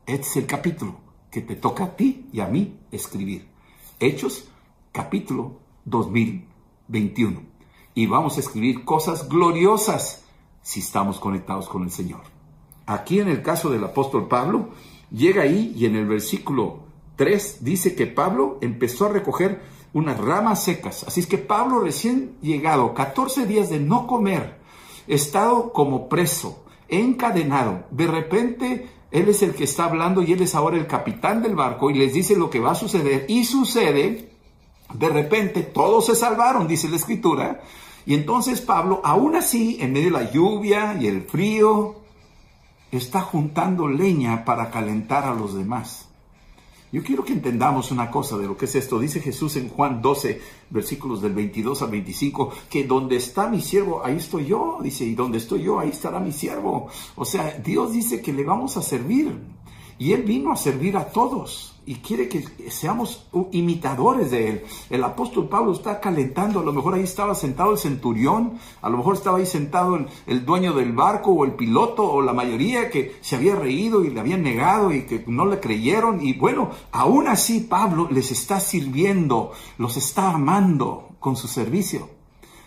[0.06, 0.96] Este es el capítulo
[1.30, 3.48] que te toca a ti y a mí escribir.
[3.98, 4.48] Hechos
[4.92, 7.42] capítulo 2021.
[7.94, 10.24] Y vamos a escribir cosas gloriosas
[10.60, 12.20] si estamos conectados con el Señor.
[12.84, 14.70] Aquí en el caso del apóstol Pablo,
[15.10, 16.80] llega ahí y en el versículo
[17.16, 19.62] 3 dice que Pablo empezó a recoger
[19.94, 21.04] unas ramas secas.
[21.04, 24.59] Así es que Pablo recién llegado, 14 días de no comer,
[25.06, 30.54] estado como preso, encadenado, de repente él es el que está hablando y él es
[30.54, 34.30] ahora el capitán del barco y les dice lo que va a suceder y sucede,
[34.94, 37.60] de repente todos se salvaron, dice la escritura,
[38.06, 41.96] y entonces Pablo, aún así, en medio de la lluvia y el frío,
[42.90, 46.09] está juntando leña para calentar a los demás.
[46.92, 48.98] Yo quiero que entendamos una cosa de lo que es esto.
[48.98, 54.04] Dice Jesús en Juan 12, versículos del 22 al 25, que donde está mi siervo,
[54.04, 54.78] ahí estoy yo.
[54.82, 56.88] Dice, y donde estoy yo, ahí estará mi siervo.
[57.14, 59.38] O sea, Dios dice que le vamos a servir.
[59.98, 64.64] Y Él vino a servir a todos y quiere que seamos imitadores de Él.
[64.90, 68.98] El apóstol Pablo está calentando, a lo mejor ahí estaba sentado el centurión, a lo
[68.98, 73.16] mejor estaba ahí sentado el, dueño del barco o el piloto o la mayoría que
[73.20, 76.24] se había reído y le habían negado y que no le creyeron.
[76.24, 82.08] Y bueno, aún así Pablo les está sirviendo, los está amando con su servicio.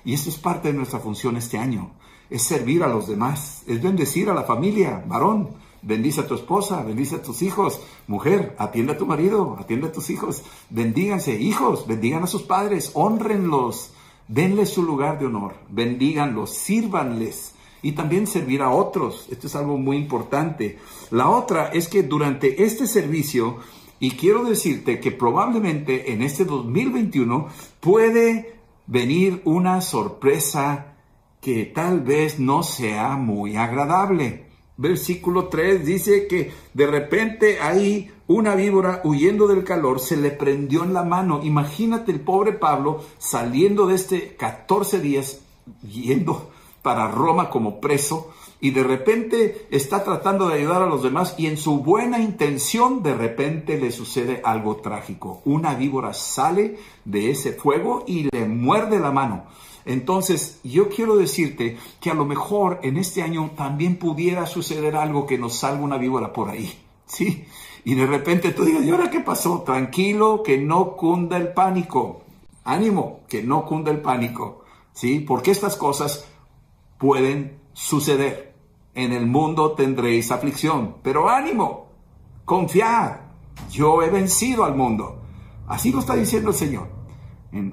[0.06, 1.92] Y esto es parte de nuestra función este año,
[2.30, 6.82] es servir a los demás, es bendecir a la familia, varón bendice a tu esposa,
[6.82, 11.86] bendice a tus hijos, mujer, atiende a tu marido, atiende a tus hijos, bendíganse, hijos,
[11.86, 13.92] bendigan a sus padres, honrenlos,
[14.28, 19.28] denles su lugar de honor, bendíganlos, sírvanles y también servir a otros.
[19.30, 20.80] Esto es algo muy importante.
[21.12, 23.58] La otra es que durante este servicio,
[24.00, 27.48] y quiero decirte que probablemente en este 2021
[27.82, 28.56] puede
[28.88, 30.96] venir una sorpresa
[31.42, 34.43] que tal vez no sea muy agradable
[34.78, 40.84] versículo 3 dice que de repente ahí una víbora huyendo del calor se le prendió
[40.84, 41.42] en la mano.
[41.44, 45.42] Imagínate el pobre Pablo saliendo de este 14 días
[45.82, 46.50] yendo
[46.82, 51.48] para Roma como preso y de repente está tratando de ayudar a los demás y
[51.48, 55.42] en su buena intención de repente le sucede algo trágico.
[55.44, 59.46] Una víbora sale de ese fuego y le muerde la mano.
[59.86, 65.26] Entonces, yo quiero decirte que a lo mejor en este año también pudiera suceder algo
[65.26, 66.74] que nos salga una víbora por ahí,
[67.06, 67.46] ¿sí?
[67.86, 69.62] Y de repente tú digas, ¿y ahora qué pasó?
[69.64, 72.22] Tranquilo, que no cunda el pánico.
[72.64, 75.20] Ánimo, que no cunda el pánico, ¿sí?
[75.20, 76.26] Porque estas cosas
[76.98, 78.54] pueden suceder.
[78.96, 81.88] En el mundo tendréis aflicción, pero ánimo,
[82.46, 83.18] confiad,
[83.72, 85.20] yo he vencido al mundo.
[85.68, 86.93] Así lo está diciendo el Señor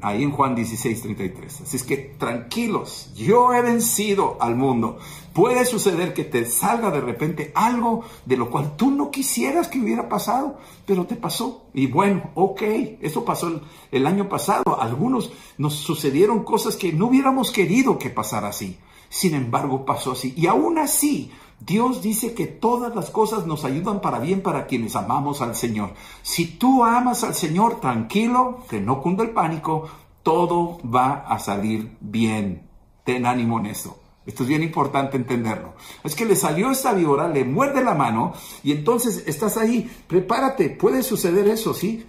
[0.02, 1.60] ahí en Juan 16, 33.
[1.62, 4.98] Así es que tranquilos, yo he vencido al mundo.
[5.32, 9.78] Puede suceder que te salga de repente algo de lo cual tú no quisieras que
[9.78, 11.66] hubiera pasado, pero te pasó.
[11.72, 12.62] Y bueno, ok,
[13.00, 13.60] eso pasó el,
[13.92, 14.80] el año pasado.
[14.80, 18.78] algunos nos sucedieron cosas que no hubiéramos querido que pasara así.
[19.08, 20.34] Sin embargo, pasó así.
[20.36, 24.96] Y aún así, Dios dice que todas las cosas nos ayudan para bien para quienes
[24.96, 25.92] amamos al Señor.
[26.22, 29.88] Si tú amas al Señor, tranquilo, que no cunda el pánico,
[30.22, 32.66] todo va a salir bien.
[33.04, 33.98] Ten ánimo en eso.
[34.24, 35.74] Esto es bien importante entenderlo.
[36.02, 40.70] Es que le salió esta víbora, le muerde la mano y entonces estás ahí, prepárate,
[40.70, 42.06] puede suceder eso, ¿sí?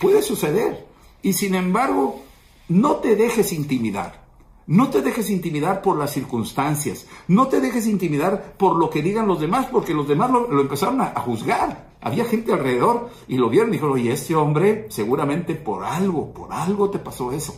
[0.00, 0.86] Puede suceder.
[1.22, 2.22] Y sin embargo,
[2.68, 4.27] no te dejes intimidar.
[4.68, 7.06] No te dejes intimidar por las circunstancias.
[7.26, 11.00] No te dejes intimidar por lo que digan los demás, porque los demás lo, empezaron
[11.00, 11.88] a, juzgar.
[12.02, 16.52] Había gente alrededor y lo vieron y dijeron, oye, este hombre seguramente por algo, por
[16.52, 17.56] algo te pasó eso.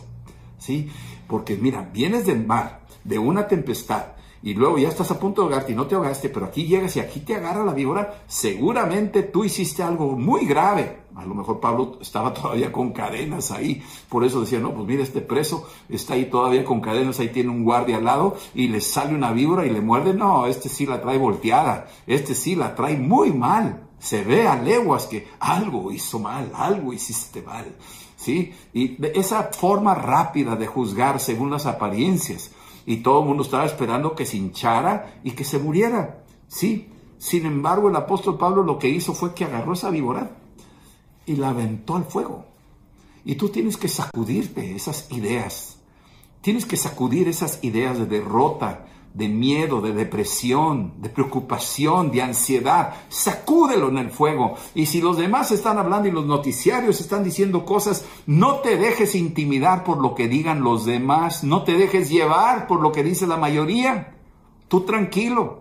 [0.57, 0.89] ¿Sí?
[1.27, 5.47] Porque mira, vienes del mar, de una tempestad, y luego ya estás a punto de
[5.47, 9.23] ahogarte y no te ahogaste, pero aquí llegas y aquí te agarra la víbora, seguramente
[9.23, 11.01] tú hiciste algo muy grave.
[11.15, 15.03] A lo mejor Pablo estaba todavía con cadenas ahí, por eso decía, no, pues mira,
[15.03, 18.81] este preso está ahí todavía con cadenas, ahí tiene un guardia al lado y le
[18.81, 20.13] sale una víbora y le muerde.
[20.13, 23.87] No, este sí la trae volteada, este sí la trae muy mal.
[23.99, 27.65] Se ve a leguas que algo hizo mal, algo hiciste mal.
[28.15, 28.53] ¿Sí?
[28.73, 32.51] Y esa forma rápida de juzgar según las apariencias
[32.85, 36.23] y todo el mundo estaba esperando que se hinchara y que se muriera.
[36.47, 40.31] Sí, sin embargo el apóstol Pablo lo que hizo fue que agarró esa víbora
[41.25, 42.45] y la aventó al fuego.
[43.23, 45.77] Y tú tienes que sacudirte esas ideas.
[46.41, 52.93] Tienes que sacudir esas ideas de derrota, de miedo, de depresión, de preocupación, de ansiedad.
[53.09, 54.55] Sacúdelo en el fuego.
[54.73, 59.15] Y si los demás están hablando y los noticiarios están diciendo cosas, no te dejes
[59.15, 61.43] intimidar por lo que digan los demás.
[61.43, 64.15] No te dejes llevar por lo que dice la mayoría.
[64.67, 65.59] Tú tranquilo.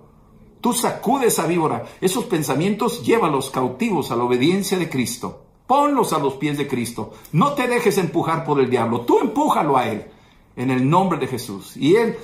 [0.60, 1.86] Tú sacude esa víbora.
[2.00, 5.42] Esos pensamientos llévalos cautivos a la obediencia de Cristo.
[5.66, 7.12] Ponlos a los pies de Cristo.
[7.32, 9.00] No te dejes empujar por el diablo.
[9.02, 10.06] Tú empújalo a él
[10.56, 11.76] en el nombre de Jesús.
[11.76, 12.18] Y él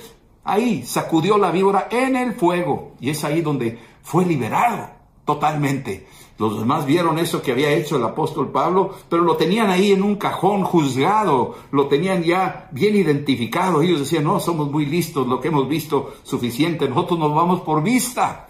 [0.47, 4.89] Ahí sacudió la víbora en el fuego y es ahí donde fue liberado
[5.25, 6.07] totalmente.
[6.37, 10.03] Los demás vieron eso que había hecho el apóstol Pablo, pero lo tenían ahí en
[10.03, 13.81] un cajón juzgado, lo tenían ya bien identificado.
[13.81, 17.83] Ellos decían, no, somos muy listos, lo que hemos visto suficiente, nosotros nos vamos por
[17.83, 18.47] vista.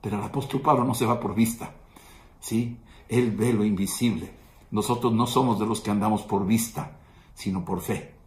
[0.00, 1.72] Pero el apóstol Pablo no se va por vista,
[2.40, 2.76] ¿sí?
[3.08, 4.32] Él ve lo invisible.
[4.72, 6.98] Nosotros no somos de los que andamos por vista,
[7.34, 8.19] sino por fe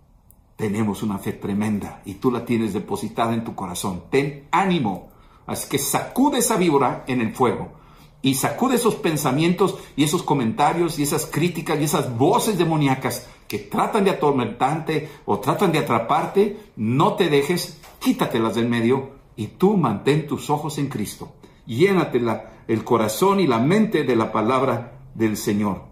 [0.55, 4.03] tenemos una fe tremenda y tú la tienes depositada en tu corazón.
[4.09, 5.09] Ten ánimo.
[5.45, 7.73] Así que sacude esa víbora en el fuego
[8.21, 13.59] y sacude esos pensamientos y esos comentarios y esas críticas y esas voces demoníacas que
[13.59, 16.57] tratan de atormentarte o tratan de atraparte.
[16.77, 21.33] No te dejes, quítatelas del medio y tú mantén tus ojos en Cristo.
[21.65, 22.21] Llénate
[22.67, 25.83] el corazón y la mente de la palabra del Señor.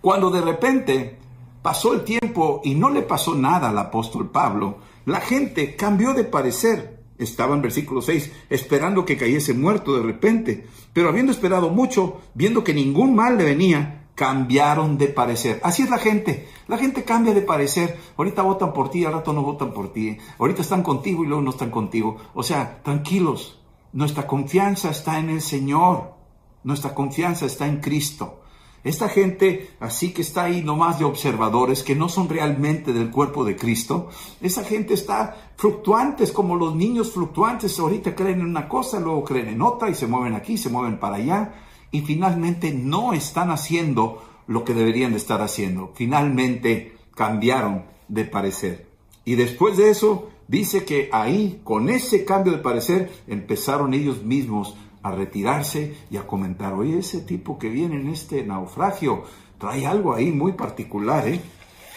[0.00, 1.18] Cuando de repente
[1.66, 4.78] Pasó el tiempo y no le pasó nada al apóstol Pablo.
[5.04, 7.02] La gente cambió de parecer.
[7.18, 10.68] Estaba en versículo 6, esperando que cayese muerto de repente.
[10.92, 15.58] Pero habiendo esperado mucho, viendo que ningún mal le venía, cambiaron de parecer.
[15.64, 16.48] Así es la gente.
[16.68, 17.98] La gente cambia de parecer.
[18.16, 20.18] Ahorita votan por ti, al rato no votan por ti.
[20.38, 22.16] Ahorita están contigo y luego no están contigo.
[22.34, 23.60] O sea, tranquilos.
[23.92, 26.14] Nuestra confianza está en el Señor.
[26.62, 28.42] Nuestra confianza está en Cristo.
[28.86, 33.44] Esta gente así que está ahí nomás de observadores, que no son realmente del cuerpo
[33.44, 39.00] de Cristo, esa gente está fluctuantes como los niños fluctuantes, ahorita creen en una cosa,
[39.00, 41.54] luego creen en otra y se mueven aquí, se mueven para allá
[41.90, 45.90] y finalmente no están haciendo lo que deberían de estar haciendo.
[45.96, 48.86] Finalmente cambiaron de parecer.
[49.24, 54.76] Y después de eso, dice que ahí, con ese cambio de parecer, empezaron ellos mismos
[55.06, 59.22] a retirarse y a comentar, oye, ese tipo que viene en este naufragio
[59.58, 61.40] trae algo ahí muy particular, ¿eh?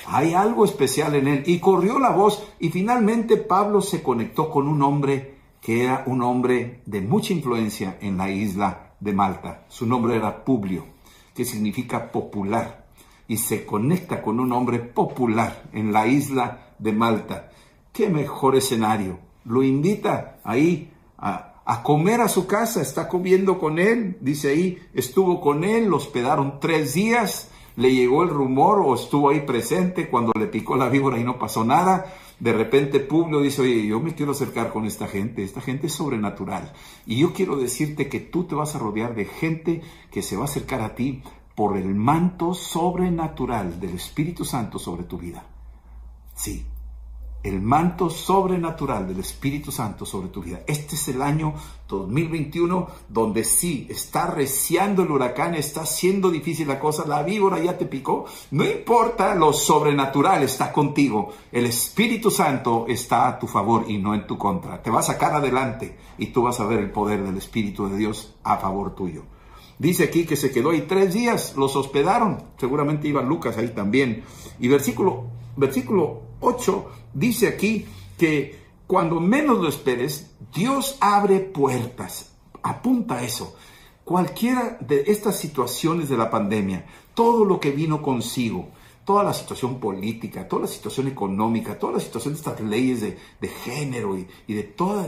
[0.08, 1.44] Hay algo especial en él.
[1.46, 6.22] Y corrió la voz y finalmente Pablo se conectó con un hombre que era un
[6.22, 9.66] hombre de mucha influencia en la isla de Malta.
[9.68, 10.86] Su nombre era Publio,
[11.34, 12.86] que significa popular.
[13.28, 17.52] Y se conecta con un hombre popular en la isla de Malta.
[17.92, 19.20] ¿Qué mejor escenario?
[19.46, 24.80] Lo invita ahí a, a comer a su casa, está comiendo con él, dice ahí,
[24.96, 30.10] estuvo con él, lo hospedaron tres días, le llegó el rumor o estuvo ahí presente
[30.10, 32.12] cuando le picó la víbora y no pasó nada.
[32.40, 35.94] De repente Publio dice, oye, yo me quiero acercar con esta gente, esta gente es
[35.94, 36.74] sobrenatural.
[37.06, 40.42] Y yo quiero decirte que tú te vas a rodear de gente que se va
[40.42, 41.22] a acercar a ti
[41.54, 45.46] por el manto sobrenatural del Espíritu Santo sobre tu vida.
[46.34, 46.66] Sí,
[47.42, 50.62] el manto sobrenatural del Espíritu Santo sobre tu vida.
[50.68, 51.54] Este es el año
[51.88, 57.78] 2021 donde sí está reciando el huracán, está siendo difícil la cosa, la víbora ya
[57.78, 58.26] te picó.
[58.52, 61.30] No importa, lo sobrenatural está contigo.
[61.52, 64.82] El Espíritu Santo está a tu favor y no en tu contra.
[64.82, 67.98] Te va a sacar adelante y tú vas a ver el poder del Espíritu de
[67.98, 69.24] Dios a favor tuyo.
[69.78, 72.44] Dice aquí que se quedó ahí tres días, los hospedaron.
[72.58, 74.26] Seguramente iba Lucas ahí también.
[74.60, 75.24] Y versículo,
[75.56, 77.86] versículo 8 dice aquí
[78.18, 82.32] que cuando menos lo esperes, Dios abre puertas.
[82.64, 83.56] Apunta eso.
[84.04, 88.70] Cualquiera de estas situaciones de la pandemia, todo lo que vino consigo,
[89.10, 93.48] toda la situación política, toda la situación económica, toda la situación de estas leyes de,
[93.48, 95.08] género y, de toda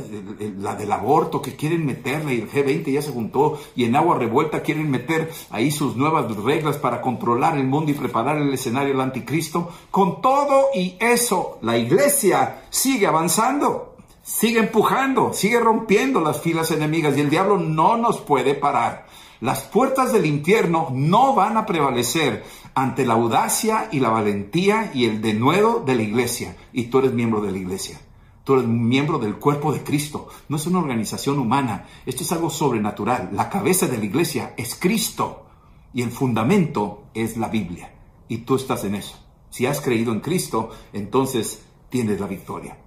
[0.58, 4.18] la del aborto que quieren meterle, y el G20 ya se juntó, y en agua
[4.18, 8.93] revuelta quieren meter ahí sus nuevas reglas para controlar el mundo y preparar el escenario
[8.93, 9.70] del anticristo.
[9.91, 17.16] Con todo y eso, la iglesia sigue avanzando, sigue empujando, sigue rompiendo las filas enemigas
[17.16, 19.11] y el diablo no nos puede parar.
[19.41, 22.43] Las puertas del infierno no van a prevalecer
[22.75, 26.55] ante la audacia y la valentía y el denuedo de la iglesia.
[26.71, 27.99] Y tú eres miembro de la iglesia.
[28.43, 30.27] Tú eres miembro del cuerpo de Cristo.
[30.47, 31.87] No es una organización humana.
[32.05, 33.31] Esto es algo sobrenatural.
[33.33, 35.47] La cabeza de la iglesia es Cristo.
[35.91, 37.95] Y el fundamento es la Biblia.
[38.27, 39.17] Y tú estás en eso.
[39.49, 42.77] Si has creído en Cristo, entonces tienes la victoria.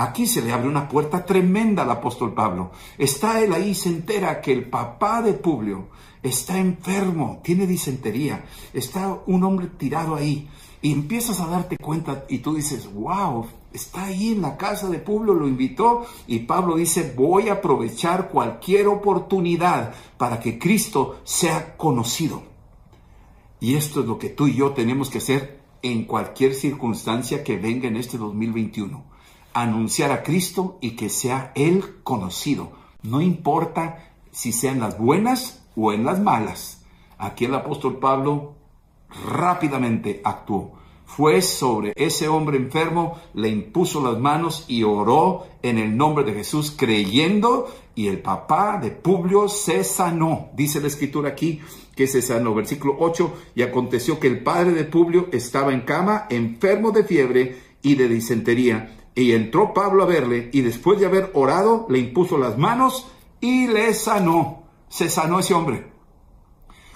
[0.00, 2.70] Aquí se le abre una puerta tremenda al apóstol Pablo.
[2.96, 5.88] Está él ahí, se entera que el papá de Publio
[6.22, 10.48] está enfermo, tiene disentería, está un hombre tirado ahí.
[10.80, 13.44] Y empiezas a darte cuenta y tú dices, wow,
[13.74, 16.06] está ahí en la casa de Publio, lo invitó.
[16.26, 22.42] Y Pablo dice, voy a aprovechar cualquier oportunidad para que Cristo sea conocido.
[23.60, 27.58] Y esto es lo que tú y yo tenemos que hacer en cualquier circunstancia que
[27.58, 29.09] venga en este 2021
[29.52, 32.72] anunciar a Cristo y que sea Él conocido.
[33.02, 36.84] No importa si sean las buenas o en las malas.
[37.18, 38.54] Aquí el apóstol Pablo
[39.26, 40.72] rápidamente actuó.
[41.04, 46.34] Fue sobre ese hombre enfermo, le impuso las manos y oró en el nombre de
[46.34, 50.50] Jesús creyendo y el papá de Publio se sanó.
[50.54, 51.60] Dice la escritura aquí
[51.96, 52.54] que se sanó.
[52.54, 57.58] Versículo 8, y aconteció que el padre de Publio estaba en cama, enfermo de fiebre
[57.82, 62.38] y de disentería y entró Pablo a verle y después de haber orado le impuso
[62.38, 63.06] las manos
[63.40, 64.64] y le sanó.
[64.88, 65.92] Se sanó ese hombre.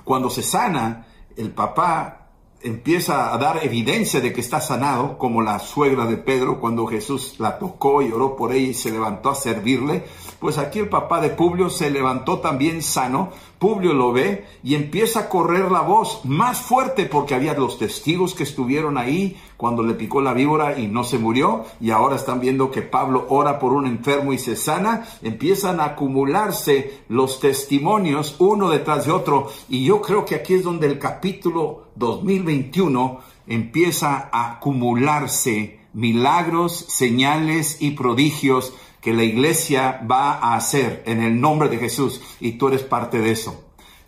[0.04, 1.06] Cuando se sana,
[1.36, 2.24] el papá
[2.64, 7.34] empieza a dar evidencia de que está sanado, como la suegra de Pedro cuando Jesús
[7.38, 10.04] la tocó y oró por ella y se levantó a servirle,
[10.40, 13.32] pues aquí el papá de Publio se levantó también sano,
[13.64, 18.34] Publio lo ve y empieza a correr la voz más fuerte porque había los testigos
[18.34, 21.64] que estuvieron ahí cuando le picó la víbora y no se murió.
[21.80, 25.84] Y ahora están viendo que Pablo ora por un enfermo y se sana, empiezan a
[25.84, 29.48] acumularse los testimonios uno detrás de otro.
[29.70, 37.78] Y yo creo que aquí es donde el capítulo 2021 empieza a acumularse milagros, señales
[37.80, 38.74] y prodigios
[39.04, 43.18] que la iglesia va a hacer en el nombre de Jesús y tú eres parte
[43.18, 43.63] de eso.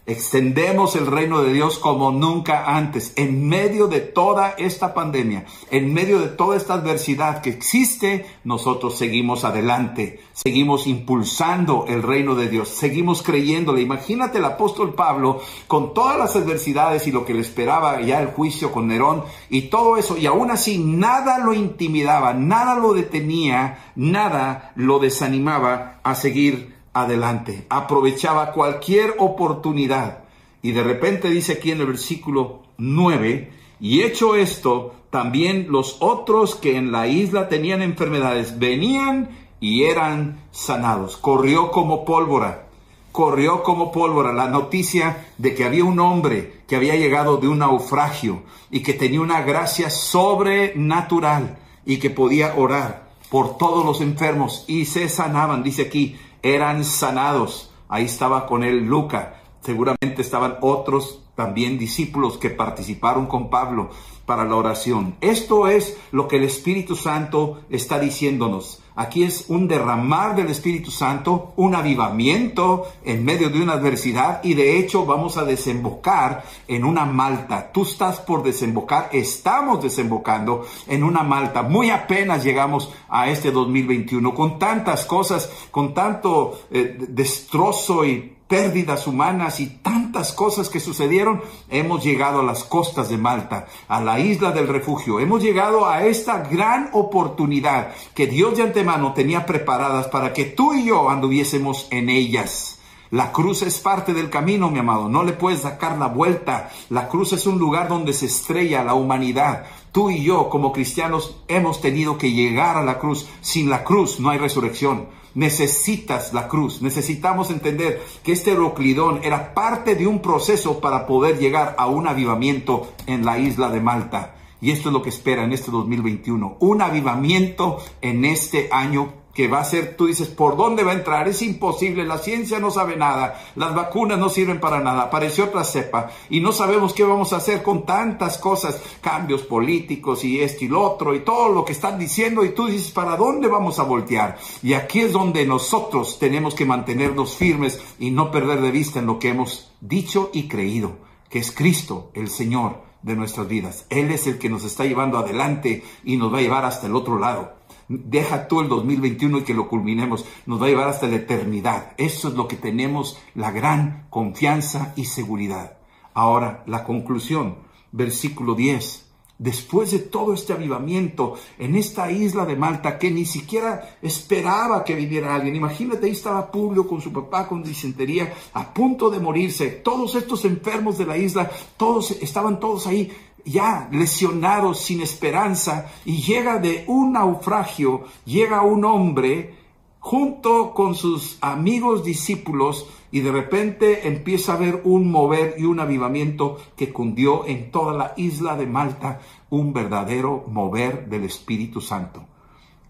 [0.08, 5.92] Extendemos el reino de Dios como nunca antes, en medio de toda esta pandemia, en
[5.92, 12.48] medio de toda esta adversidad que existe, nosotros seguimos adelante, seguimos impulsando el reino de
[12.48, 13.82] Dios, seguimos creyéndole.
[13.82, 18.28] Imagínate el apóstol Pablo con todas las adversidades y lo que le esperaba ya el
[18.28, 23.90] juicio con Nerón y todo eso, y aún así nada lo intimidaba, nada lo detenía,
[23.96, 30.24] nada lo desanimaba a seguir adelante, aprovechaba cualquier oportunidad.
[30.62, 36.54] Y de repente dice aquí en el versículo 9, y hecho esto, también los otros
[36.54, 39.30] que en la isla tenían enfermedades venían
[39.60, 41.16] y eran sanados.
[41.16, 42.68] Corrió como pólvora,
[43.12, 47.58] corrió como pólvora la noticia de que había un hombre que había llegado de un
[47.58, 54.64] naufragio y que tenía una gracia sobrenatural y que podía orar por todos los enfermos
[54.66, 57.70] y se sanaban, dice aquí, eran sanados.
[57.88, 59.42] Ahí estaba con él Luca.
[59.60, 63.90] Seguramente estaban otros también discípulos que participaron con Pablo
[64.24, 65.16] para la oración.
[65.20, 68.82] Esto es lo que el Espíritu Santo está diciéndonos.
[68.96, 74.54] Aquí es un derramar del Espíritu Santo, un avivamiento en medio de una adversidad y
[74.54, 77.70] de hecho vamos a desembocar en una malta.
[77.72, 81.62] Tú estás por desembocar, estamos desembocando en una malta.
[81.62, 89.06] Muy apenas llegamos a este 2021 con tantas cosas, con tanto eh, destrozo y pérdidas
[89.06, 94.20] humanas y tantas cosas que sucedieron, hemos llegado a las costas de Malta, a la
[94.20, 95.20] isla del refugio.
[95.20, 100.74] Hemos llegado a esta gran oportunidad que Dios de antemano tenía preparadas para que tú
[100.74, 102.75] y yo anduviésemos en ellas.
[103.10, 105.08] La cruz es parte del camino, mi amado.
[105.08, 106.70] No le puedes sacar la vuelta.
[106.90, 109.64] La cruz es un lugar donde se estrella la humanidad.
[109.92, 113.28] Tú y yo, como cristianos, hemos tenido que llegar a la cruz.
[113.40, 115.06] Sin la cruz no hay resurrección.
[115.34, 116.82] Necesitas la cruz.
[116.82, 122.08] Necesitamos entender que este Euroclidón era parte de un proceso para poder llegar a un
[122.08, 124.34] avivamiento en la isla de Malta.
[124.60, 126.56] Y esto es lo que espera en este 2021.
[126.58, 130.94] Un avivamiento en este año que va a ser, tú dices, ¿por dónde va a
[130.94, 131.28] entrar?
[131.28, 135.62] Es imposible, la ciencia no sabe nada, las vacunas no sirven para nada, apareció otra
[135.62, 140.64] cepa y no sabemos qué vamos a hacer con tantas cosas, cambios políticos y esto
[140.64, 143.78] y lo otro y todo lo que están diciendo y tú dices, ¿para dónde vamos
[143.78, 144.38] a voltear?
[144.62, 149.06] Y aquí es donde nosotros tenemos que mantenernos firmes y no perder de vista en
[149.06, 150.92] lo que hemos dicho y creído,
[151.28, 153.84] que es Cristo, el Señor de nuestras vidas.
[153.90, 156.96] Él es el que nos está llevando adelante y nos va a llevar hasta el
[156.96, 157.52] otro lado.
[157.88, 160.24] Deja tú el 2021 y que lo culminemos.
[160.46, 161.92] Nos va a llevar hasta la eternidad.
[161.96, 165.78] Eso es lo que tenemos, la gran confianza y seguridad.
[166.14, 167.58] Ahora, la conclusión,
[167.92, 169.04] versículo 10.
[169.38, 174.94] Después de todo este avivamiento en esta isla de Malta que ni siquiera esperaba que
[174.94, 175.54] viviera alguien.
[175.54, 179.68] Imagínate, ahí estaba Publio con su papá con disentería a punto de morirse.
[179.68, 183.12] Todos estos enfermos de la isla, todos estaban todos ahí
[183.46, 189.54] ya lesionados, sin esperanza, y llega de un naufragio, llega un hombre
[190.00, 195.80] junto con sus amigos discípulos y de repente empieza a haber un mover y un
[195.80, 199.20] avivamiento que cundió en toda la isla de Malta,
[199.50, 202.24] un verdadero mover del Espíritu Santo.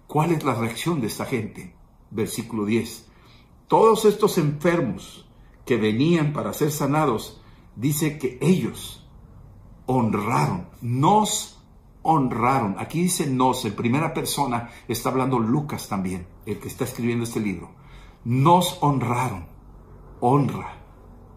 [0.07, 1.73] ¿Cuál es la reacción de esta gente?
[2.11, 3.09] Versículo 10.
[3.69, 5.27] Todos estos enfermos
[5.65, 7.41] que venían para ser sanados,
[7.75, 9.06] dice que ellos
[9.87, 11.63] honraron, nos
[12.03, 12.77] honraron.
[12.79, 17.41] Aquí dice nos, en primera persona está hablando Lucas también, el que está escribiendo este
[17.41, 17.71] libro.
[18.25, 19.47] Nos honraron,
[20.21, 20.79] honra,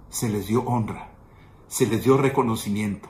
[0.09, 1.11] se les dio honra,
[1.67, 3.09] se les dio reconocimiento.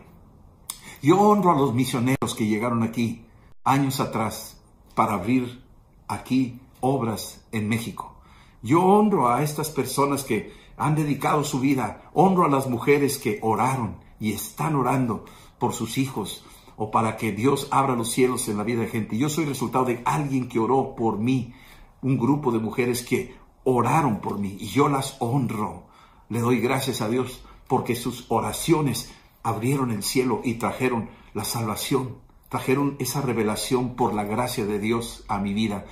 [1.01, 3.25] Yo honro a los misioneros que llegaron aquí
[3.63, 4.61] años atrás
[4.95, 5.63] para abrir
[6.07, 8.17] aquí obras en México.
[8.61, 13.39] Yo honro a estas personas que han dedicado su vida, honro a las mujeres que
[13.41, 15.25] oraron, y están orando
[15.57, 16.43] por sus hijos
[16.75, 19.17] o para que Dios abra los cielos en la vida de gente.
[19.17, 21.53] Yo soy resultado de alguien que oró por mí,
[22.01, 25.87] un grupo de mujeres que oraron por mí y yo las honro.
[26.29, 29.11] Le doy gracias a Dios porque sus oraciones
[29.43, 32.15] abrieron el cielo y trajeron la salvación,
[32.47, 35.85] trajeron esa revelación por la gracia de Dios a mi vida.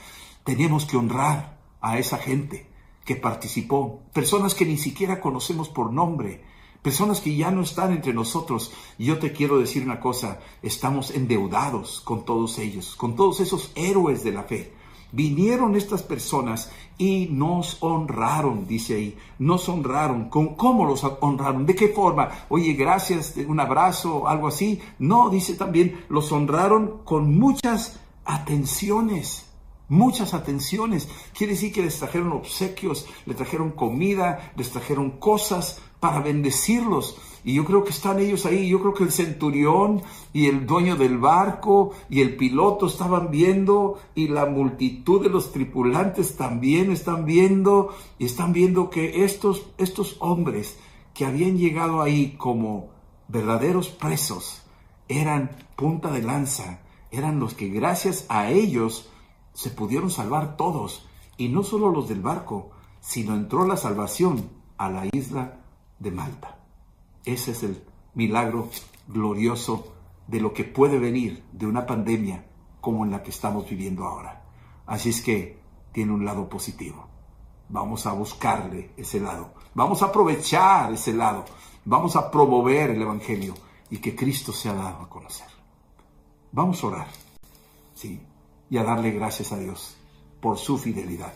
[0.44, 2.70] Tenemos que honrar a esa gente
[3.06, 6.44] que participó, personas que ni siquiera conocemos por nombre,
[6.82, 8.72] personas que ya no están entre nosotros.
[8.98, 14.24] Yo te quiero decir una cosa, estamos endeudados con todos ellos, con todos esos héroes
[14.24, 14.74] de la fe.
[15.12, 20.30] Vinieron estas personas y nos honraron, dice ahí, nos honraron.
[20.30, 21.66] ¿Cómo los honraron?
[21.66, 22.30] ¿De qué forma?
[22.50, 24.82] Oye, gracias, un abrazo, algo así.
[25.00, 29.47] No, dice también, los honraron con muchas atenciones
[29.90, 31.08] muchas atenciones.
[31.38, 37.18] Quiere decir que les trajeron obsequios, les trajeron comida, les trajeron cosas para bendecirlos.
[37.44, 38.68] Y yo creo que están ellos ahí.
[38.68, 40.02] Yo creo que el centurión
[40.34, 45.52] y el dueño del barco y el piloto estaban viendo y la multitud de los
[45.52, 50.78] tripulantes también están viendo y están viendo que estos, estos hombres
[51.14, 52.90] que habían llegado ahí como
[53.28, 54.62] verdaderos presos
[55.08, 56.82] eran punta de lanza,
[57.12, 59.10] eran los que gracias a ellos
[59.58, 61.04] se pudieron salvar todos.
[61.36, 62.70] Y no solo los del barco,
[63.02, 65.62] sino entró la salvación a la isla
[65.98, 66.60] de Malta.
[67.26, 67.84] Ese es el
[68.14, 68.70] milagro
[69.08, 69.96] glorioso
[70.28, 72.46] de lo que puede venir de una pandemia
[72.80, 74.44] como en la que estamos viviendo ahora.
[74.86, 75.60] Así es que
[75.92, 77.08] tiene un lado positivo.
[77.68, 79.56] Vamos a buscarle ese lado.
[79.74, 81.46] Vamos a aprovechar ese lado.
[81.84, 83.56] Vamos a promover el Evangelio
[83.90, 85.48] y que Cristo se ha dado a conocer.
[86.52, 87.08] Vamos a orar.
[87.96, 88.22] Sí.
[88.70, 89.96] Y a darle gracias a Dios
[90.42, 91.34] por su fidelidad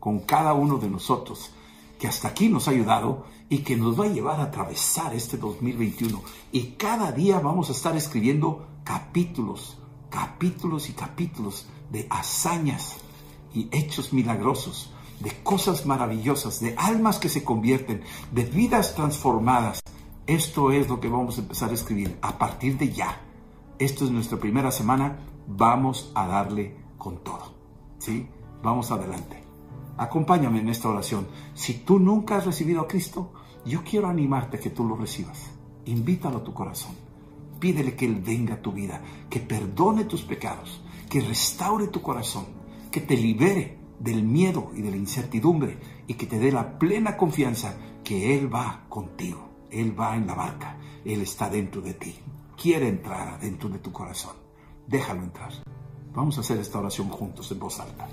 [0.00, 1.52] con cada uno de nosotros
[1.98, 5.36] que hasta aquí nos ha ayudado y que nos va a llevar a atravesar este
[5.36, 6.22] 2021.
[6.50, 9.76] Y cada día vamos a estar escribiendo capítulos,
[10.08, 12.96] capítulos y capítulos de hazañas
[13.52, 18.02] y hechos milagrosos, de cosas maravillosas, de almas que se convierten,
[18.32, 19.80] de vidas transformadas.
[20.26, 23.20] Esto es lo que vamos a empezar a escribir a partir de ya.
[23.78, 25.18] Esto es nuestra primera semana.
[25.56, 27.54] Vamos a darle con todo.
[27.98, 28.28] ¿Sí?
[28.62, 29.42] Vamos adelante.
[29.96, 31.26] Acompáñame en esta oración.
[31.54, 33.32] Si tú nunca has recibido a Cristo,
[33.64, 35.50] yo quiero animarte a que tú lo recibas.
[35.86, 36.94] Invítalo a tu corazón.
[37.58, 42.46] Pídele que Él venga a tu vida, que perdone tus pecados, que restaure tu corazón,
[42.90, 47.16] que te libere del miedo y de la incertidumbre y que te dé la plena
[47.16, 49.50] confianza que Él va contigo.
[49.70, 50.78] Él va en la barca.
[51.04, 52.14] Él está dentro de ti.
[52.56, 54.49] Quiere entrar dentro de tu corazón.
[54.90, 55.52] Déjalo entrar.
[56.12, 58.08] Vamos a hacer esta oración juntos en voz alta.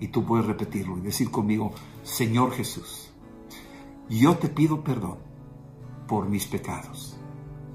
[0.00, 1.72] Y tú puedes repetirlo y decir conmigo,
[2.02, 3.10] Señor Jesús,
[4.08, 5.18] yo te pido perdón
[6.08, 7.18] por mis pecados.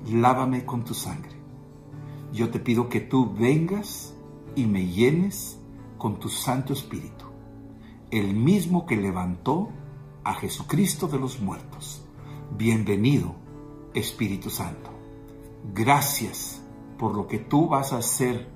[0.10, 1.38] Lávame con tu sangre.
[2.34, 4.16] Yo te pido que tú vengas
[4.56, 5.60] y me llenes
[6.00, 7.26] con tu Santo Espíritu.
[8.10, 9.70] el mismo que levantó
[10.24, 12.02] a Jesucristo de los muertos.
[12.58, 13.36] Bienvenido,
[13.94, 14.90] Espíritu Santo.
[15.74, 16.62] Gracias
[16.98, 18.48] por lo que tú vas a hacer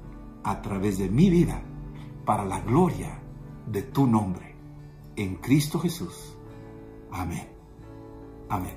[0.43, 1.61] a través de mi vida
[2.25, 3.19] para la gloria
[3.67, 4.55] de tu nombre.
[5.15, 6.35] En Cristo Jesús.
[7.11, 7.47] Amén.
[8.49, 8.75] Amén.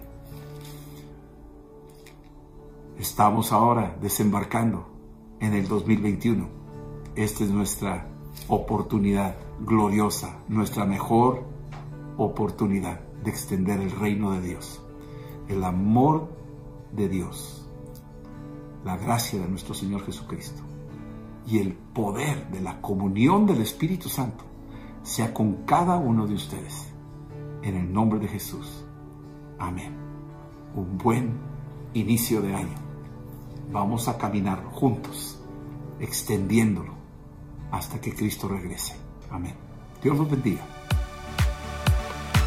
[2.99, 4.87] Estamos ahora desembarcando
[5.41, 6.49] en el 2021.
[7.17, 8.09] Esta es nuestra
[8.49, 11.45] oportunidad gloriosa, nuestra mejor
[12.17, 14.83] oportunidad de extender el reino de Dios,
[15.49, 16.29] el amor
[16.93, 17.64] de Dios,
[18.85, 20.63] la gracia de nuestro Señor Jesucristo
[21.47, 24.45] y el poder de la comunión del Espíritu Santo
[25.03, 26.89] sea con cada uno de ustedes.
[27.63, 28.85] En el nombre de Jesús.
[29.59, 29.95] Amén.
[30.75, 31.33] Un buen
[31.95, 32.77] inicio de año.
[33.73, 35.41] Vamos a caminar juntos,
[35.99, 36.93] extendiéndolo
[37.71, 38.95] hasta que Cristo regrese.
[39.31, 39.55] Amén.
[40.03, 40.63] Dios los bendiga.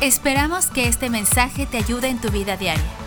[0.01, 3.06] Esperamos que este mensaje te ayude en tu vida diaria.